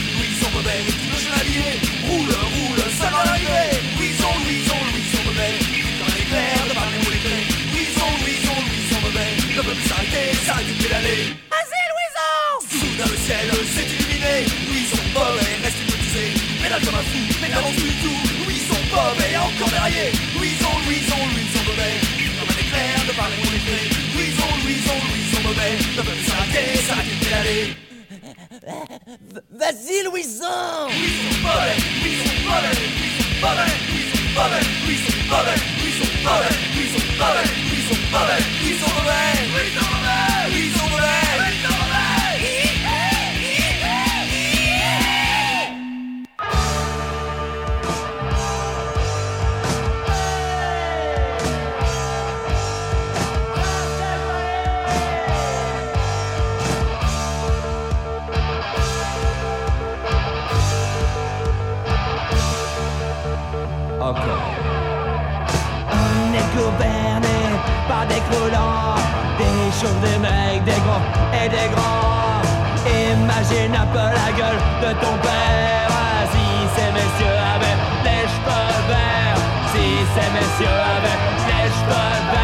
Tout 0.63 1.11
le 1.11 1.19
chevalier 1.19 1.75
Roule, 2.07 2.31
roule 2.31 2.79
seul 2.95 3.11
à 3.11 3.23
l'arrivée 3.27 3.83
Louison, 3.99 4.31
Louison, 4.47 4.79
Louison 4.95 5.21
Bobet 5.27 5.59
Comme 5.59 6.07
un 6.07 6.19
éclair 6.23 6.55
de 6.63 6.73
par 6.73 6.87
les 6.87 6.99
mots 7.03 7.11
lettrés 7.11 7.43
Louison, 7.75 8.07
Louison, 8.23 8.55
Louison 8.63 8.99
Bobet 9.03 9.31
Ne 9.43 9.59
peut 9.59 9.75
plus 9.75 9.87
s'arrêter, 9.91 10.31
s'arrêter 10.47 10.71
pédaler 10.79 11.35
Vas-y 11.51 11.83
Louison! 11.91 12.39
Soudain 12.79 13.11
le 13.11 13.19
ciel 13.27 13.47
s'est 13.75 13.91
illuminé. 13.91 14.47
Louison 14.71 15.03
Bobet 15.11 15.51
reste 15.67 15.79
hypnotisé 15.83 16.25
Pédale 16.63 16.83
comme 16.87 16.95
un 16.95 17.05
fou, 17.11 17.21
mais 17.43 17.49
n'avance 17.51 17.75
plus 17.75 17.91
du 17.91 17.99
tout. 17.99 18.19
Louison 18.47 18.79
Bobet 18.87 19.35
encore 19.35 19.67
derrière 19.67 20.15
Louison, 20.31 20.73
Louison, 20.87 21.21
Louison 21.27 21.61
Bobet 21.67 21.95
Comme 22.39 22.51
un 22.55 22.59
éclair 22.63 22.95
de 23.03 23.13
par 23.19 23.27
les 23.27 23.39
mots 23.43 23.51
lettrés 23.51 23.87
Louison, 24.15 24.47
Louison, 24.63 24.95
Louison 25.11 25.41
Bobet 25.43 25.75
Ne 25.75 26.01
peut 26.07 26.07
plus 26.07 26.23
s'arrêter, 26.23 26.79
s'arrêter 26.87 27.15
pédaler 27.19 27.82
Vas-y 29.51 30.03
Louison 30.03 30.89
Louison 40.49 40.92
par 67.87 68.05
des 68.05 68.21
croulants, 68.29 68.95
des 69.37 69.71
chauves, 69.79 69.99
des 70.01 70.17
mecs, 70.19 70.63
des 70.63 70.79
gros 70.85 71.03
et 71.33 71.49
des 71.49 71.69
grands. 71.73 72.41
Imagine 72.85 73.75
un 73.75 73.85
peu 73.87 73.97
la 73.97 74.29
gueule 74.37 74.61
de 74.81 74.93
ton 74.99 75.17
père. 75.21 75.89
Si 76.31 76.45
ces 76.75 76.91
messieurs 76.91 77.39
avaient 77.55 77.79
les 78.03 78.23
cheveux 78.33 78.73
verts, 78.89 79.41
si 79.71 79.85
ces 80.13 80.29
messieurs 80.37 80.79
avaient 80.95 81.19
les 81.47 81.69
cheveux 81.69 82.31
verts. 82.31 82.42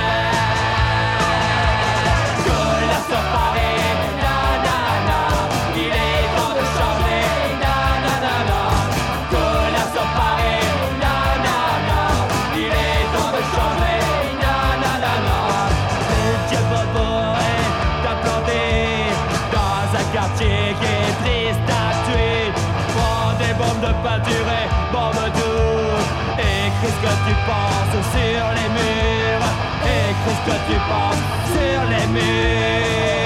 pas 24.04 24.20
durer, 24.20 24.66
Bombadou 24.92 25.58
Et 26.38 26.72
qu'est-ce 26.80 27.02
que 27.06 27.14
tu 27.28 27.34
penses 27.48 28.06
sur 28.14 28.46
les 28.58 28.70
murs? 28.78 29.46
Et 29.86 30.14
qu'est-ce 30.24 30.44
que 30.50 30.58
tu 30.72 30.78
penses 30.90 31.26
sur 31.54 31.82
les 31.90 32.08
murs? 32.08 33.19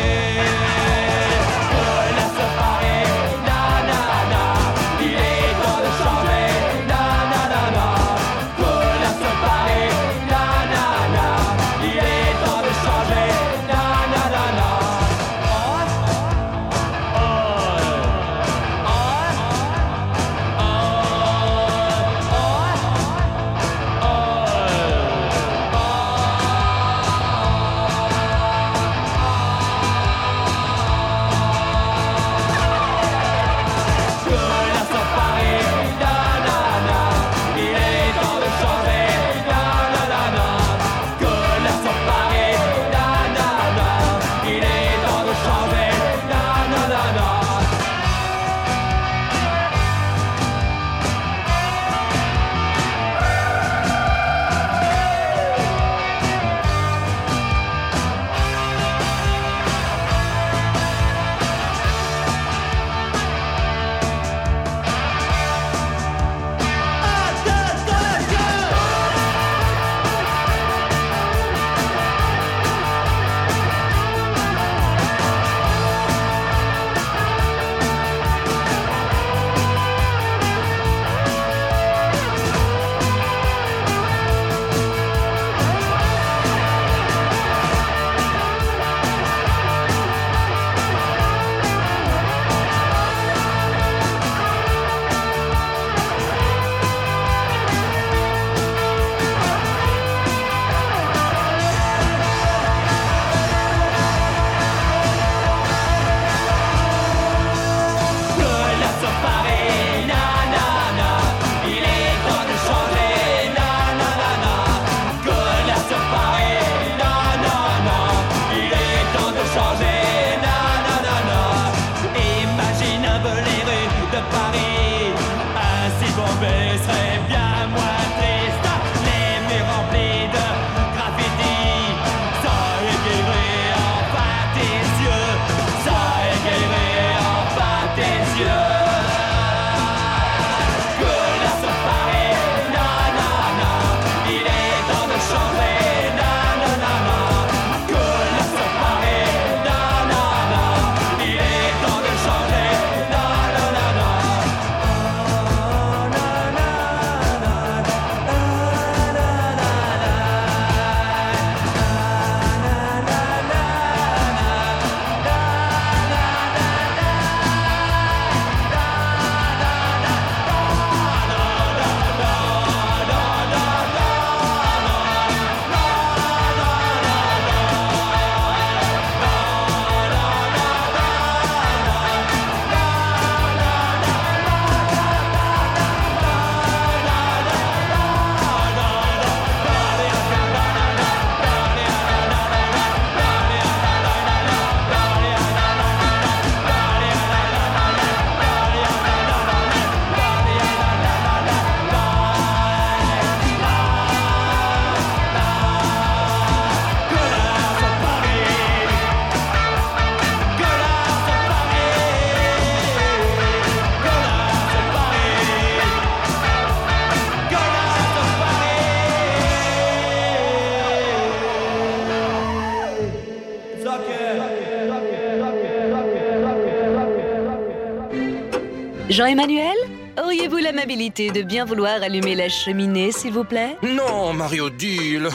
de 230.85 231.43
bien 231.43 231.63
vouloir 231.63 232.03
allumer 232.03 232.35
la 232.35 232.49
cheminée, 232.49 233.13
s'il 233.13 233.31
vous 233.31 233.45
plaît 233.45 233.77
Non, 233.83 234.33
Mario 234.33 234.69
Deal 234.69 235.29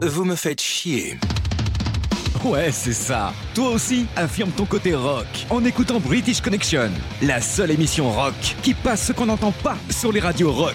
Vous 0.00 0.24
me 0.24 0.34
faites 0.34 0.62
chier. 0.62 1.18
Ouais, 2.42 2.70
c'est 2.72 2.94
ça. 2.94 3.34
Toi 3.54 3.70
aussi, 3.70 4.06
affirme 4.16 4.50
ton 4.50 4.64
côté 4.64 4.94
rock 4.94 5.26
en 5.50 5.62
écoutant 5.64 6.00
British 6.00 6.40
Connection, 6.40 6.90
la 7.20 7.40
seule 7.42 7.72
émission 7.72 8.10
rock 8.10 8.34
qui 8.62 8.72
passe 8.72 9.08
ce 9.08 9.12
qu'on 9.12 9.26
n'entend 9.26 9.52
pas 9.52 9.76
sur 9.90 10.10
les 10.10 10.20
radios 10.20 10.52
rock. 10.52 10.74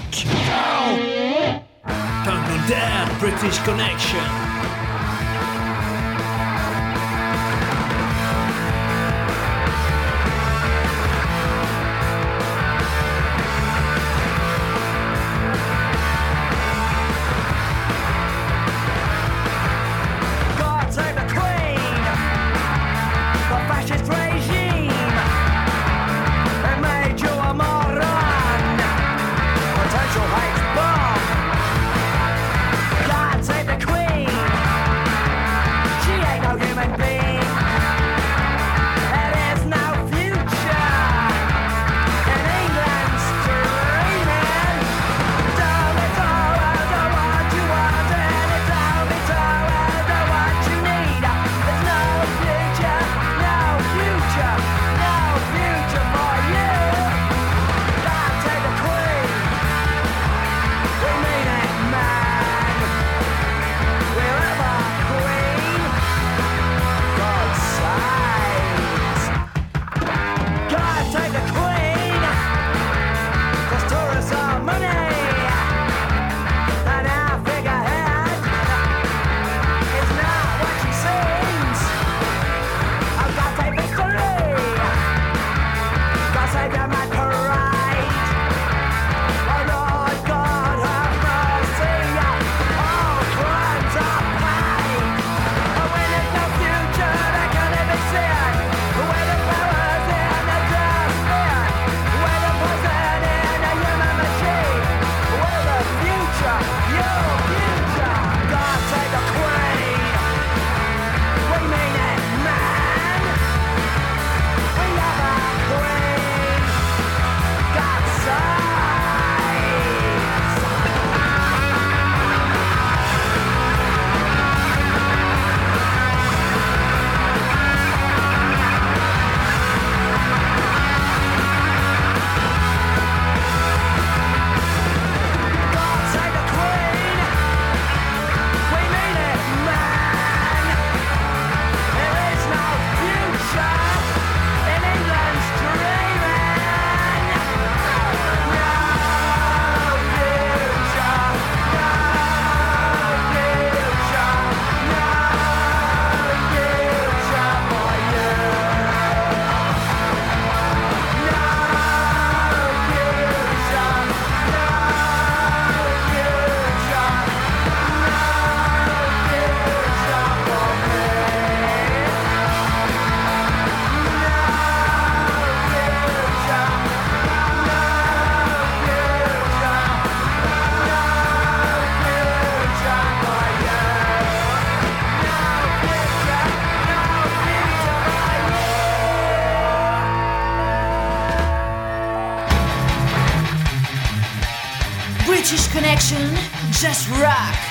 just 196.84 197.08
rock. 197.12 197.63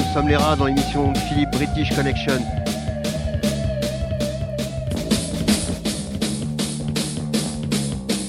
Nous 0.00 0.14
sommes 0.14 0.28
les 0.28 0.36
rats 0.36 0.56
dans 0.56 0.66
l'émission 0.66 1.12
Philippe 1.28 1.50
British 1.50 1.94
Connection. 1.94 2.40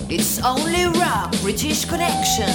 It's 0.09 0.41
only 0.43 0.85
rock, 0.85 1.31
British 1.41 1.85
Connection. 1.85 2.45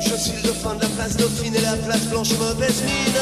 Je 0.00 0.14
suis 0.16 0.36
le 0.36 0.42
dauphin 0.48 0.74
de 0.76 0.82
la 0.82 0.88
place 0.88 1.16
Dauphine 1.16 1.54
et 1.56 1.60
la 1.60 1.76
place 1.76 2.04
Blanche 2.06 2.32
mauvaise 2.38 2.82
mine. 2.84 3.20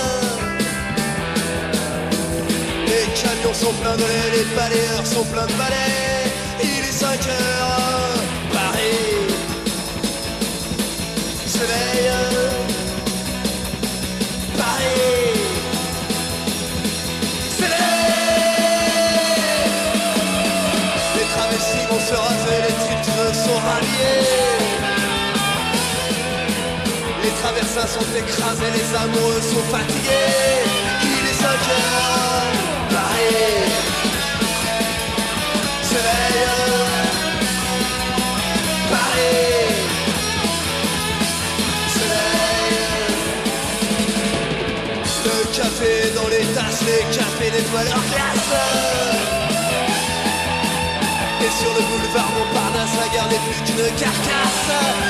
Les 2.87 3.07
camions 3.21 3.55
sont 3.55 3.73
pleins 3.83 3.97
de 3.97 4.03
lait, 4.03 4.31
les 4.37 4.45
balayeurs 4.55 5.07
sont 5.07 5.25
pleins 5.25 5.47
de 5.47 5.53
balais. 5.53 6.31
Il 6.63 6.85
est 6.85 6.93
5 6.93 7.09
heures, 7.09 8.24
sont 27.95 28.11
écrasés, 28.17 28.73
les 28.79 28.89
amoureux 28.97 29.43
sont 29.53 29.65
fatigués. 29.71 30.63
Il 31.03 31.25
est 31.31 31.39
5 31.41 31.47
heures, 31.47 32.53
Paris 32.91 33.71
s'éveille. 35.89 36.45
Paris 38.91 39.67
s'éveille. 41.95 43.15
Le 45.27 45.37
café 45.57 45.95
dans 46.17 46.29
les 46.29 46.45
tasses, 46.55 46.83
les 46.89 47.05
cafés 47.17 47.51
nettoient 47.55 47.85
leur 47.85 48.03
glace. 48.11 48.55
Et 51.45 51.53
sur 51.61 51.73
le 51.77 51.83
boulevard 51.89 52.31
Montparnasse, 52.37 52.95
la 52.99 53.09
gare 53.15 53.29
n'est 53.29 53.45
plus 53.47 53.61
qu'une 53.67 53.87
carcasse. 54.03 54.69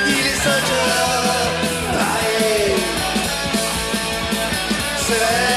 Il 0.09 0.24
est 0.32 0.40
5 0.44 0.51
heures, 0.51 1.73
s'éveille. 5.06 5.55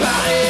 Paris 0.00 0.40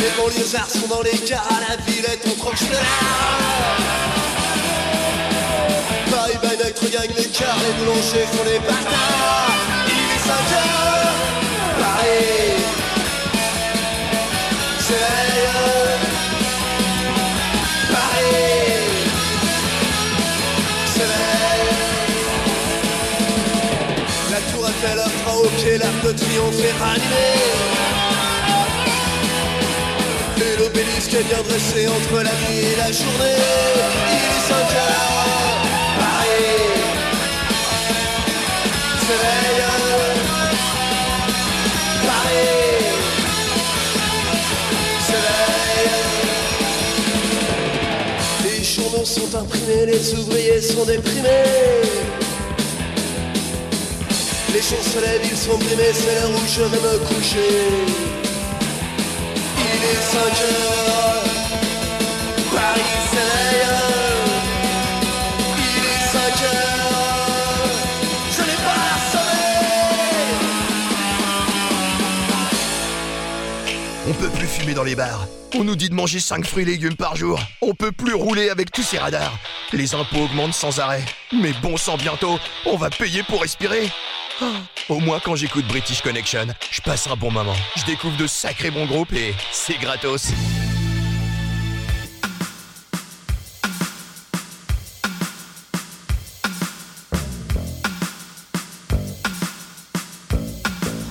Les 0.00 0.10
sont 0.70 0.88
dans 0.88 1.02
les 1.02 1.18
cars 1.18 1.46
la 1.68 1.76
Villette, 1.76 2.26
on 2.26 2.34
tranche 2.34 2.60
de 2.60 4.19
Night 6.82 6.94
regagne 6.94 7.14
les 7.16 7.26
cars, 7.26 7.56
les 7.66 7.72
boulangers 7.78 8.26
sont 8.32 8.44
les 8.44 8.58
bâtards. 8.58 9.54
Il 9.86 9.92
est 9.92 10.22
5 10.26 10.32
heures, 10.56 11.14
Paris 11.78 12.62
s'éveille. 14.78 15.48
Paris 17.90 18.74
s'éveille. 20.86 21.70
La 24.30 24.40
tour 24.52 24.68
Eiffel 24.68 24.98
offre 24.98 25.30
au 25.42 25.48
pied, 25.48 25.78
l'arc 25.78 25.98
de 26.04 26.12
triomphe 26.12 26.64
est 26.64 26.76
ranimé. 26.82 27.28
Et 30.38 30.56
l'obélisque 30.58 31.14
est 31.14 31.24
bien 31.24 31.42
dressé 31.42 31.88
entre 31.88 32.16
la 32.22 32.32
nuit 32.32 32.60
et 32.72 32.76
la 32.76 32.90
journée. 32.92 33.40
Il 34.12 34.16
est 34.16 34.48
5 34.48 34.54
heures, 34.54 35.49
s'éveille. 39.10 39.62
Paris 42.06 42.54
s'éveille. 45.06 45.98
Les 48.44 48.64
journaux 48.64 49.04
sont 49.04 49.30
imprimés, 49.36 49.86
les 49.86 50.14
ouvriers 50.14 50.62
sont 50.62 50.84
déprimés. 50.84 51.80
Les 54.52 54.62
gens 54.62 54.82
se 54.82 54.98
ils 55.30 55.36
sont 55.36 55.58
brimés, 55.58 55.92
c'est 55.94 56.14
l'heure 56.16 56.30
où 56.30 56.46
je 56.54 56.62
vais 56.62 56.82
me 56.86 56.98
coucher. 57.08 57.52
Il 59.58 59.82
est 59.92 60.02
5 60.12 60.18
heures, 60.46 61.24
Paris 62.52 63.09
On 75.54 75.64
nous 75.64 75.74
dit 75.76 75.88
de 75.88 75.94
manger 75.94 76.20
5 76.20 76.44
fruits 76.46 76.62
et 76.64 76.66
légumes 76.66 76.96
par 76.96 77.16
jour. 77.16 77.40
On 77.62 77.74
peut 77.74 77.92
plus 77.92 78.14
rouler 78.14 78.50
avec 78.50 78.70
tous 78.70 78.82
ces 78.82 78.98
radars. 78.98 79.38
Les 79.72 79.94
impôts 79.94 80.24
augmentent 80.24 80.54
sans 80.54 80.80
arrêt. 80.80 81.04
Mais 81.32 81.52
bon 81.62 81.76
sang 81.76 81.96
bientôt, 81.96 82.38
on 82.66 82.76
va 82.76 82.90
payer 82.90 83.22
pour 83.22 83.40
respirer. 83.40 83.90
Ah, 84.42 84.46
Au 84.88 84.98
moins 85.00 85.18
quand 85.18 85.34
j'écoute 85.34 85.66
British 85.66 86.02
Connection, 86.02 86.46
je 86.70 86.80
passe 86.82 87.06
un 87.08 87.16
bon 87.16 87.30
moment. 87.30 87.56
Je 87.76 87.84
découvre 87.84 88.16
de 88.16 88.26
sacrés 88.26 88.70
bons 88.70 88.86
groupes 88.86 89.12
et 89.12 89.34
c'est 89.50 89.78
gratos. 89.78 90.28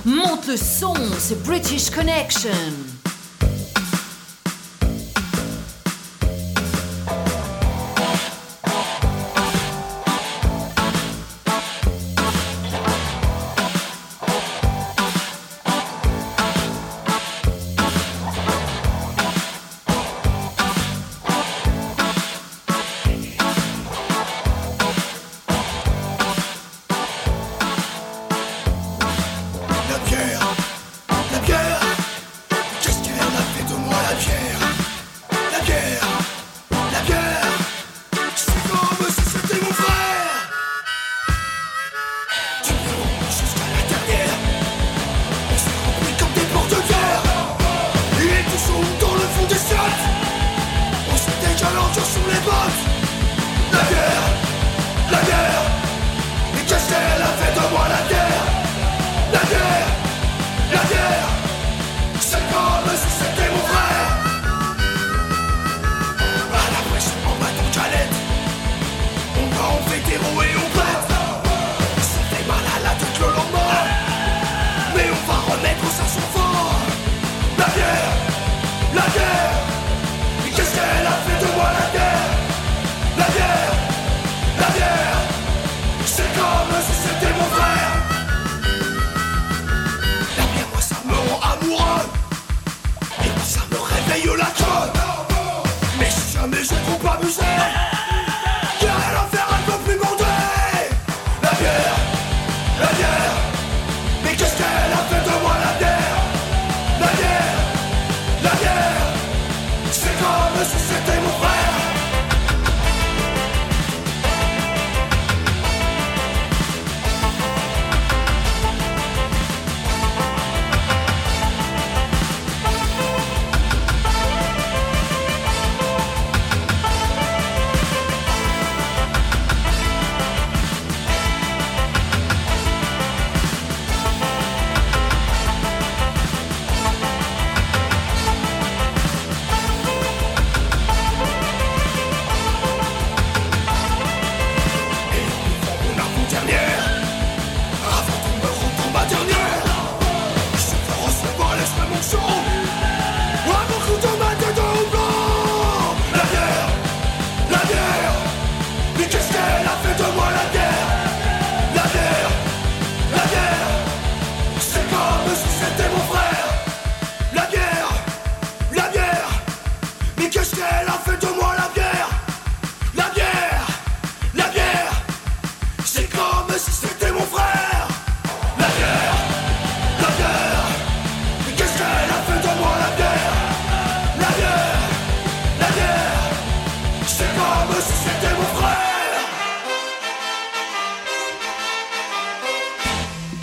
Monte 0.04 0.46
le 0.48 0.56
son, 0.56 0.94
c'est 1.18 1.42
British 1.42 1.90
Connection. 1.90 2.50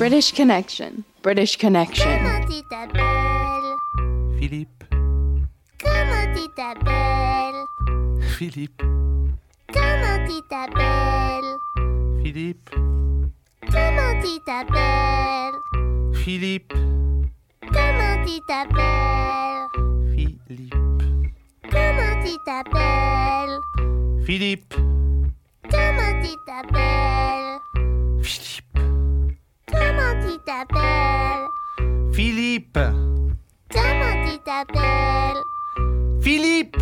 British 0.08 0.32
Connection. 0.32 1.04
British 1.22 1.58
Connection. 1.58 2.08
tu 2.50 2.62
t'appelles 2.70 3.76
Philippe, 4.40 4.84
Comment 5.84 6.34
tu 6.34 6.48
t'appelles 6.56 7.66
Philippe, 8.38 8.82
Comment 9.74 10.26
tu 10.26 10.42
t'appelles 10.50 11.58
Philippe, 12.24 12.70
Comment 13.70 14.22
tu 14.22 14.40
t'appelles 14.46 15.60
Philippe, 16.24 16.74
Comment 17.74 18.26
tu 18.26 18.40
t'appelles 18.48 19.68
Philippe, 20.16 21.04
Comment 21.70 22.24
tu 22.24 22.32
t'appelles 22.46 23.60
Philippe, 24.26 24.74
Comment 25.70 26.22
tu 26.24 26.30
t'appelles 26.46 27.27
t'appelles 30.48 31.48
Philippe, 32.14 32.80
Comment 33.70 34.16
tu 34.26 34.40
t'appelles 34.46 35.44
Philippe, 36.22 36.78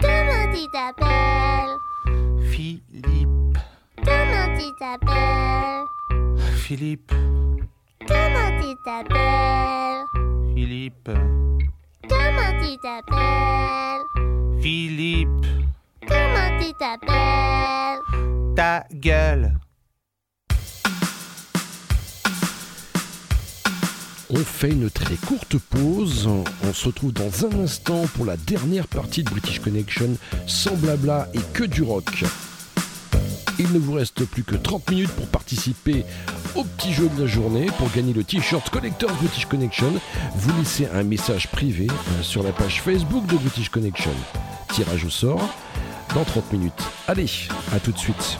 Comment 0.00 0.52
tu 0.52 0.66
t'appelles 0.72 1.76
Philippe, 2.50 3.58
Comment 4.04 4.58
tu 4.58 4.66
t'appelles 4.80 5.84
Philippe, 6.56 7.12
Comment 8.08 8.60
tu 8.60 8.74
t'appelles 8.84 10.04
Philippe, 10.54 11.10
Comment 12.08 12.52
tu 12.60 12.76
t'appelles 12.82 14.60
Philippe, 14.60 15.46
Comment 16.08 16.58
tu 16.60 16.72
t'appelles 16.74 18.54
ta 18.56 18.84
gueule. 18.92 19.52
On 24.36 24.38
fait 24.38 24.70
une 24.70 24.90
très 24.90 25.14
courte 25.14 25.58
pause. 25.58 26.28
On 26.64 26.72
se 26.72 26.86
retrouve 26.86 27.12
dans 27.12 27.46
un 27.46 27.60
instant 27.62 28.04
pour 28.14 28.24
la 28.24 28.36
dernière 28.36 28.88
partie 28.88 29.22
de 29.22 29.30
British 29.30 29.60
Connection, 29.60 30.16
sans 30.48 30.74
blabla 30.74 31.28
et 31.34 31.40
que 31.52 31.62
du 31.62 31.82
rock. 31.82 32.24
Il 33.60 33.72
ne 33.72 33.78
vous 33.78 33.92
reste 33.92 34.24
plus 34.24 34.42
que 34.42 34.56
30 34.56 34.90
minutes 34.90 35.12
pour 35.12 35.28
participer 35.28 36.04
au 36.56 36.64
petit 36.64 36.92
jeu 36.92 37.08
de 37.16 37.22
la 37.22 37.28
journée. 37.28 37.66
Pour 37.78 37.88
gagner 37.92 38.12
le 38.12 38.24
t-shirt 38.24 38.68
Collectors 38.70 39.14
British 39.14 39.46
Connection, 39.46 39.92
vous 40.34 40.58
laissez 40.58 40.88
un 40.92 41.04
message 41.04 41.46
privé 41.46 41.86
euh, 41.88 42.22
sur 42.22 42.42
la 42.42 42.50
page 42.50 42.82
Facebook 42.82 43.26
de 43.26 43.36
British 43.36 43.68
Connection. 43.68 44.10
Tirage 44.72 45.04
au 45.04 45.10
sort 45.10 45.48
dans 46.12 46.24
30 46.24 46.52
minutes. 46.54 46.82
Allez, 47.06 47.30
à 47.72 47.78
tout 47.78 47.92
de 47.92 47.98
suite. 47.98 48.36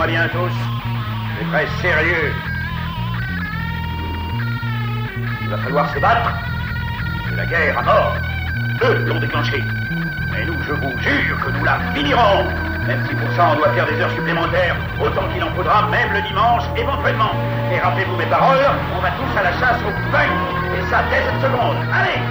Écoutez-moi 0.00 0.06
bien 0.06 0.28
tous, 0.28 0.56
c'est 1.36 1.46
très 1.50 1.66
sérieux. 1.82 2.32
Il 5.42 5.48
va 5.50 5.58
falloir 5.58 5.92
se 5.92 5.98
battre. 5.98 6.32
C'est 7.28 7.36
la 7.36 7.44
guerre 7.44 7.78
à 7.78 7.82
mort. 7.82 8.16
Eux 8.82 9.04
l'ont 9.04 9.20
déclenchée. 9.20 9.62
Mais 10.32 10.46
nous, 10.46 10.56
je 10.62 10.72
vous 10.72 10.98
jure 11.00 11.38
que 11.44 11.50
nous 11.50 11.64
la 11.64 11.78
finirons. 11.94 12.44
Même 12.86 13.06
si 13.08 13.14
pour 13.14 13.30
ça 13.36 13.50
on 13.52 13.56
doit 13.56 13.74
faire 13.74 13.86
des 13.88 14.00
heures 14.00 14.12
supplémentaires, 14.12 14.76
autant 15.02 15.28
qu'il 15.34 15.44
en 15.44 15.50
faudra, 15.50 15.86
même 15.90 16.12
le 16.14 16.22
dimanche, 16.22 16.62
éventuellement. 16.78 17.32
Et 17.70 17.78
rappelez-vous 17.78 18.16
mes 18.16 18.26
paroles, 18.26 18.64
on 18.96 19.02
va 19.02 19.10
tous 19.10 19.38
à 19.38 19.42
la 19.42 19.52
chasse 19.52 19.82
aux 19.82 19.92
feuilles. 20.10 20.78
Et 20.78 20.82
ça 20.88 21.02
dès 21.10 21.20
cette 21.28 21.42
seconde. 21.42 21.76
Allez, 21.92 22.16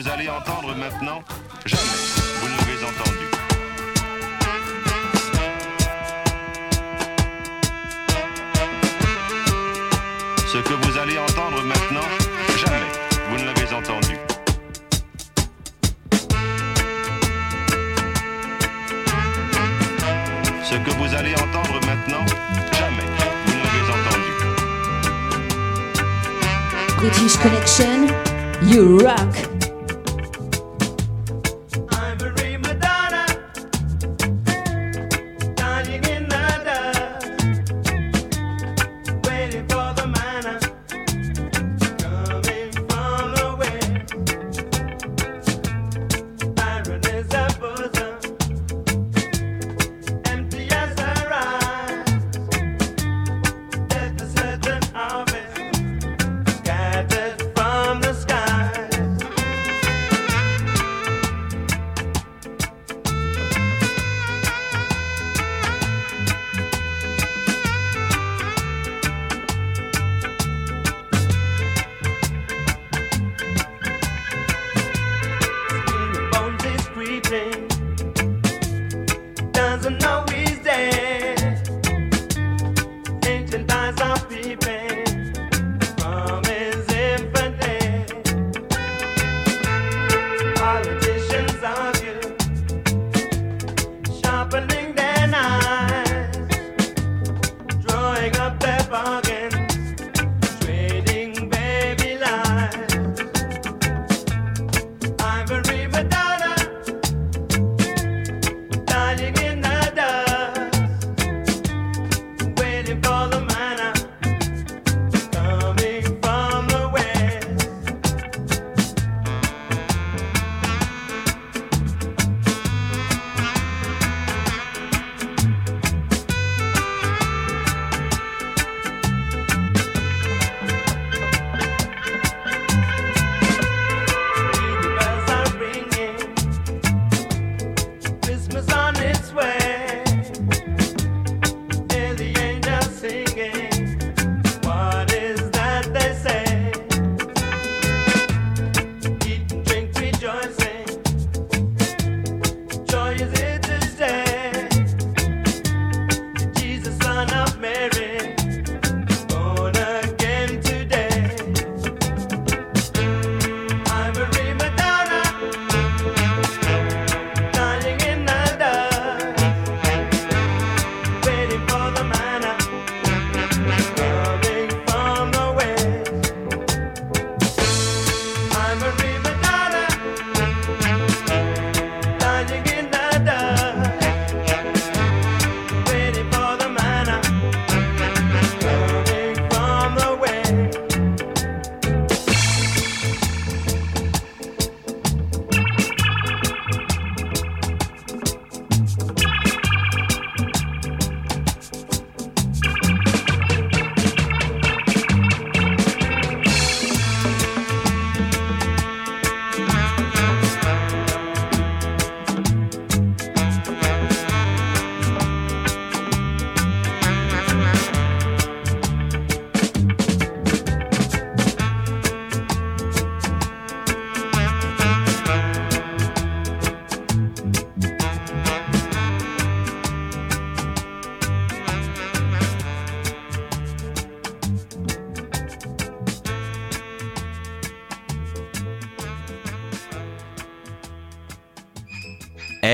vous 0.00 0.08
allez 0.08 0.30
entendre 0.30 0.74
maintenant 0.76 1.22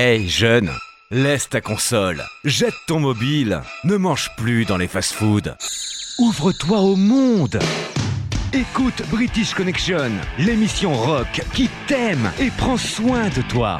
Hey 0.09 0.29
jeune, 0.29 0.71
laisse 1.11 1.49
ta 1.49 1.59
console, 1.59 2.23
jette 2.45 2.77
ton 2.87 3.01
mobile, 3.01 3.61
ne 3.83 3.97
mange 3.97 4.29
plus 4.37 4.63
dans 4.63 4.77
les 4.77 4.87
fast-foods. 4.87 5.53
Ouvre-toi 6.19 6.79
au 6.79 6.95
monde 6.95 7.59
Écoute 8.53 9.03
British 9.11 9.53
Connection, 9.53 10.11
l'émission 10.39 10.93
rock 10.93 11.41
qui 11.53 11.69
t'aime 11.87 12.31
et 12.39 12.51
prend 12.51 12.77
soin 12.77 13.27
de 13.27 13.41
toi. 13.49 13.77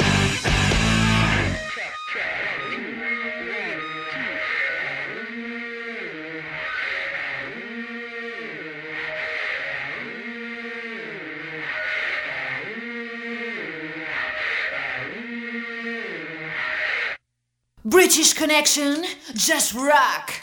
Connection, 18.58 19.06
just 19.36 19.76
rock. 19.76 20.34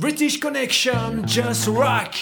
British 0.00 0.40
Connection, 0.40 1.24
just 1.28 1.68
rock. 1.68 2.16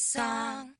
Song. 0.00 0.79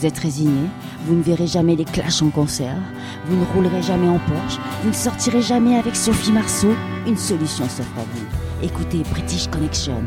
Vous 0.00 0.06
êtes 0.06 0.18
résigné, 0.18 0.70
vous 1.04 1.14
ne 1.14 1.22
verrez 1.22 1.46
jamais 1.46 1.76
les 1.76 1.84
clashs 1.84 2.22
en 2.22 2.30
concert, 2.30 2.78
vous 3.26 3.36
ne 3.36 3.44
roulerez 3.44 3.82
jamais 3.82 4.08
en 4.08 4.18
Porsche, 4.18 4.58
vous 4.82 4.88
ne 4.88 4.94
sortirez 4.94 5.42
jamais 5.42 5.76
avec 5.76 5.94
Sophie 5.94 6.32
Marceau. 6.32 6.72
Une 7.06 7.18
solution 7.18 7.68
s'offre 7.68 7.98
à 7.98 8.04
vous. 8.14 8.66
Écoutez 8.66 9.02
British 9.10 9.48
Connection 9.48 10.02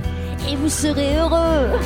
et 0.49 0.55
vous 0.55 0.69
serez 0.69 1.19
heureux. 1.19 1.79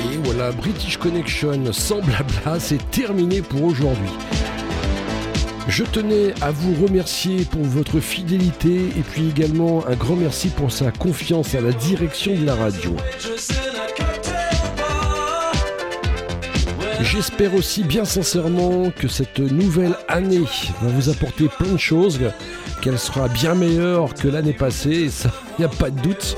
Et 0.00 0.16
voilà, 0.24 0.50
British 0.50 0.96
Connection 0.96 1.72
sans 1.72 2.00
blabla, 2.00 2.58
c'est 2.58 2.90
terminé 2.90 3.42
pour 3.42 3.62
aujourd'hui. 3.62 4.10
Je 5.68 5.84
tenais 5.84 6.34
à 6.40 6.50
vous 6.50 6.74
remercier 6.84 7.44
pour 7.44 7.62
votre 7.62 8.00
fidélité 8.00 8.88
et 8.88 9.02
puis 9.02 9.28
également 9.28 9.86
un 9.86 9.94
grand 9.94 10.16
merci 10.16 10.48
pour 10.48 10.72
sa 10.72 10.90
confiance 10.90 11.54
à 11.54 11.60
la 11.60 11.70
direction 11.70 12.34
de 12.34 12.44
la 12.44 12.56
radio. 12.56 12.96
J'espère 17.02 17.54
aussi 17.54 17.82
bien 17.82 18.04
sincèrement 18.04 18.90
que 18.90 19.08
cette 19.08 19.40
nouvelle 19.40 19.96
année 20.08 20.44
va 20.80 20.88
vous 20.88 21.10
apporter 21.10 21.48
plein 21.48 21.72
de 21.72 21.76
choses, 21.76 22.20
qu'elle 22.80 22.98
sera 22.98 23.28
bien 23.28 23.54
meilleure 23.54 24.14
que 24.14 24.28
l'année 24.28 24.52
passée, 24.52 25.10
ça, 25.10 25.30
il 25.58 25.62
n'y 25.62 25.64
a 25.64 25.68
pas 25.68 25.90
de 25.90 26.00
doute. 26.00 26.36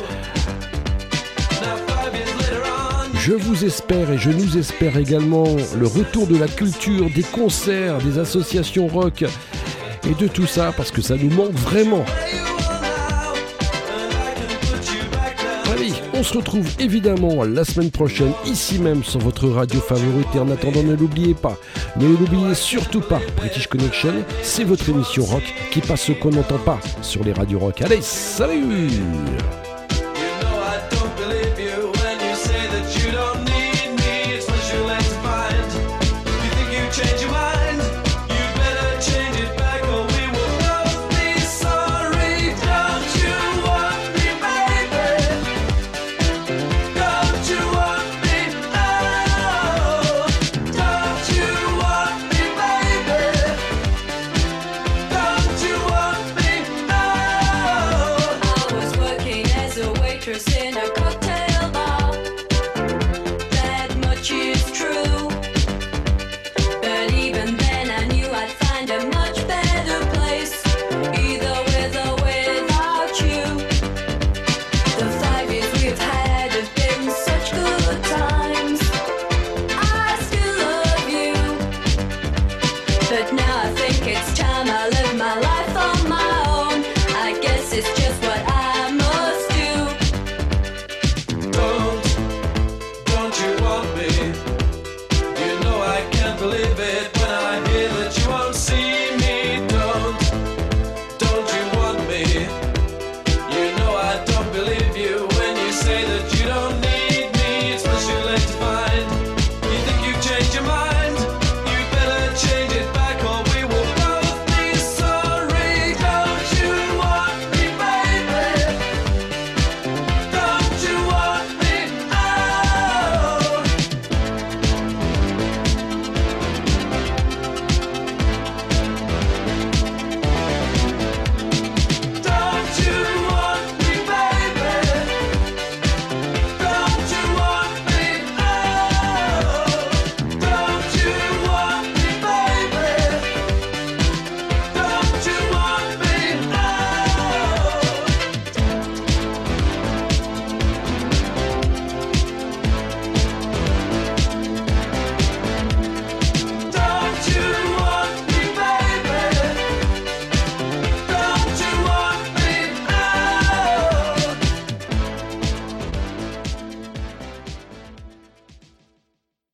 Je 3.15 3.33
vous 3.33 3.65
espère 3.65 4.11
et 4.11 4.19
je 4.19 4.31
nous 4.31 4.57
espère 4.57 4.97
également 4.97 5.45
le 5.79 5.87
retour 5.87 6.27
de 6.27 6.39
la 6.39 6.49
culture, 6.49 7.09
des 7.15 7.23
concerts, 7.23 7.99
des 7.99 8.19
associations 8.19 8.87
rock 8.87 9.25
et 10.09 10.15
de 10.15 10.29
tout 10.29 10.47
ça 10.47 10.73
parce 10.77 10.91
que 10.91 11.03
ça 11.03 11.17
nous 11.17 11.31
manque 11.31 11.53
vraiment. 11.53 12.05
Se 16.25 16.37
retrouve 16.37 16.69
évidemment 16.79 17.45
la 17.45 17.65
semaine 17.65 17.91
prochaine 17.91 18.33
ici 18.47 18.79
même 18.79 19.05
sur 19.05 19.21
votre 19.21 19.49
radio 19.49 19.81
favorite. 19.81 20.27
Et 20.35 20.39
en 20.39 20.51
attendant 20.51 20.83
ne 20.83 20.95
l'oubliez 20.95 21.35
pas, 21.35 21.57
ne 21.97 22.09
l'oubliez 22.09 22.55
surtout 22.55 23.01
pas, 23.01 23.21
British 23.37 23.67
Connection, 23.67 24.15
c'est 24.43 24.65
votre 24.65 24.89
émission 24.89 25.25
rock 25.25 25.45
qui 25.71 25.81
passe 25.81 26.03
ce 26.03 26.13
qu'on 26.13 26.31
n'entend 26.31 26.59
pas 26.59 26.81
sur 27.03 27.23
les 27.25 27.33
radios 27.33 27.59
rock. 27.59 27.83
Allez, 27.83 28.01
salut 28.01 28.89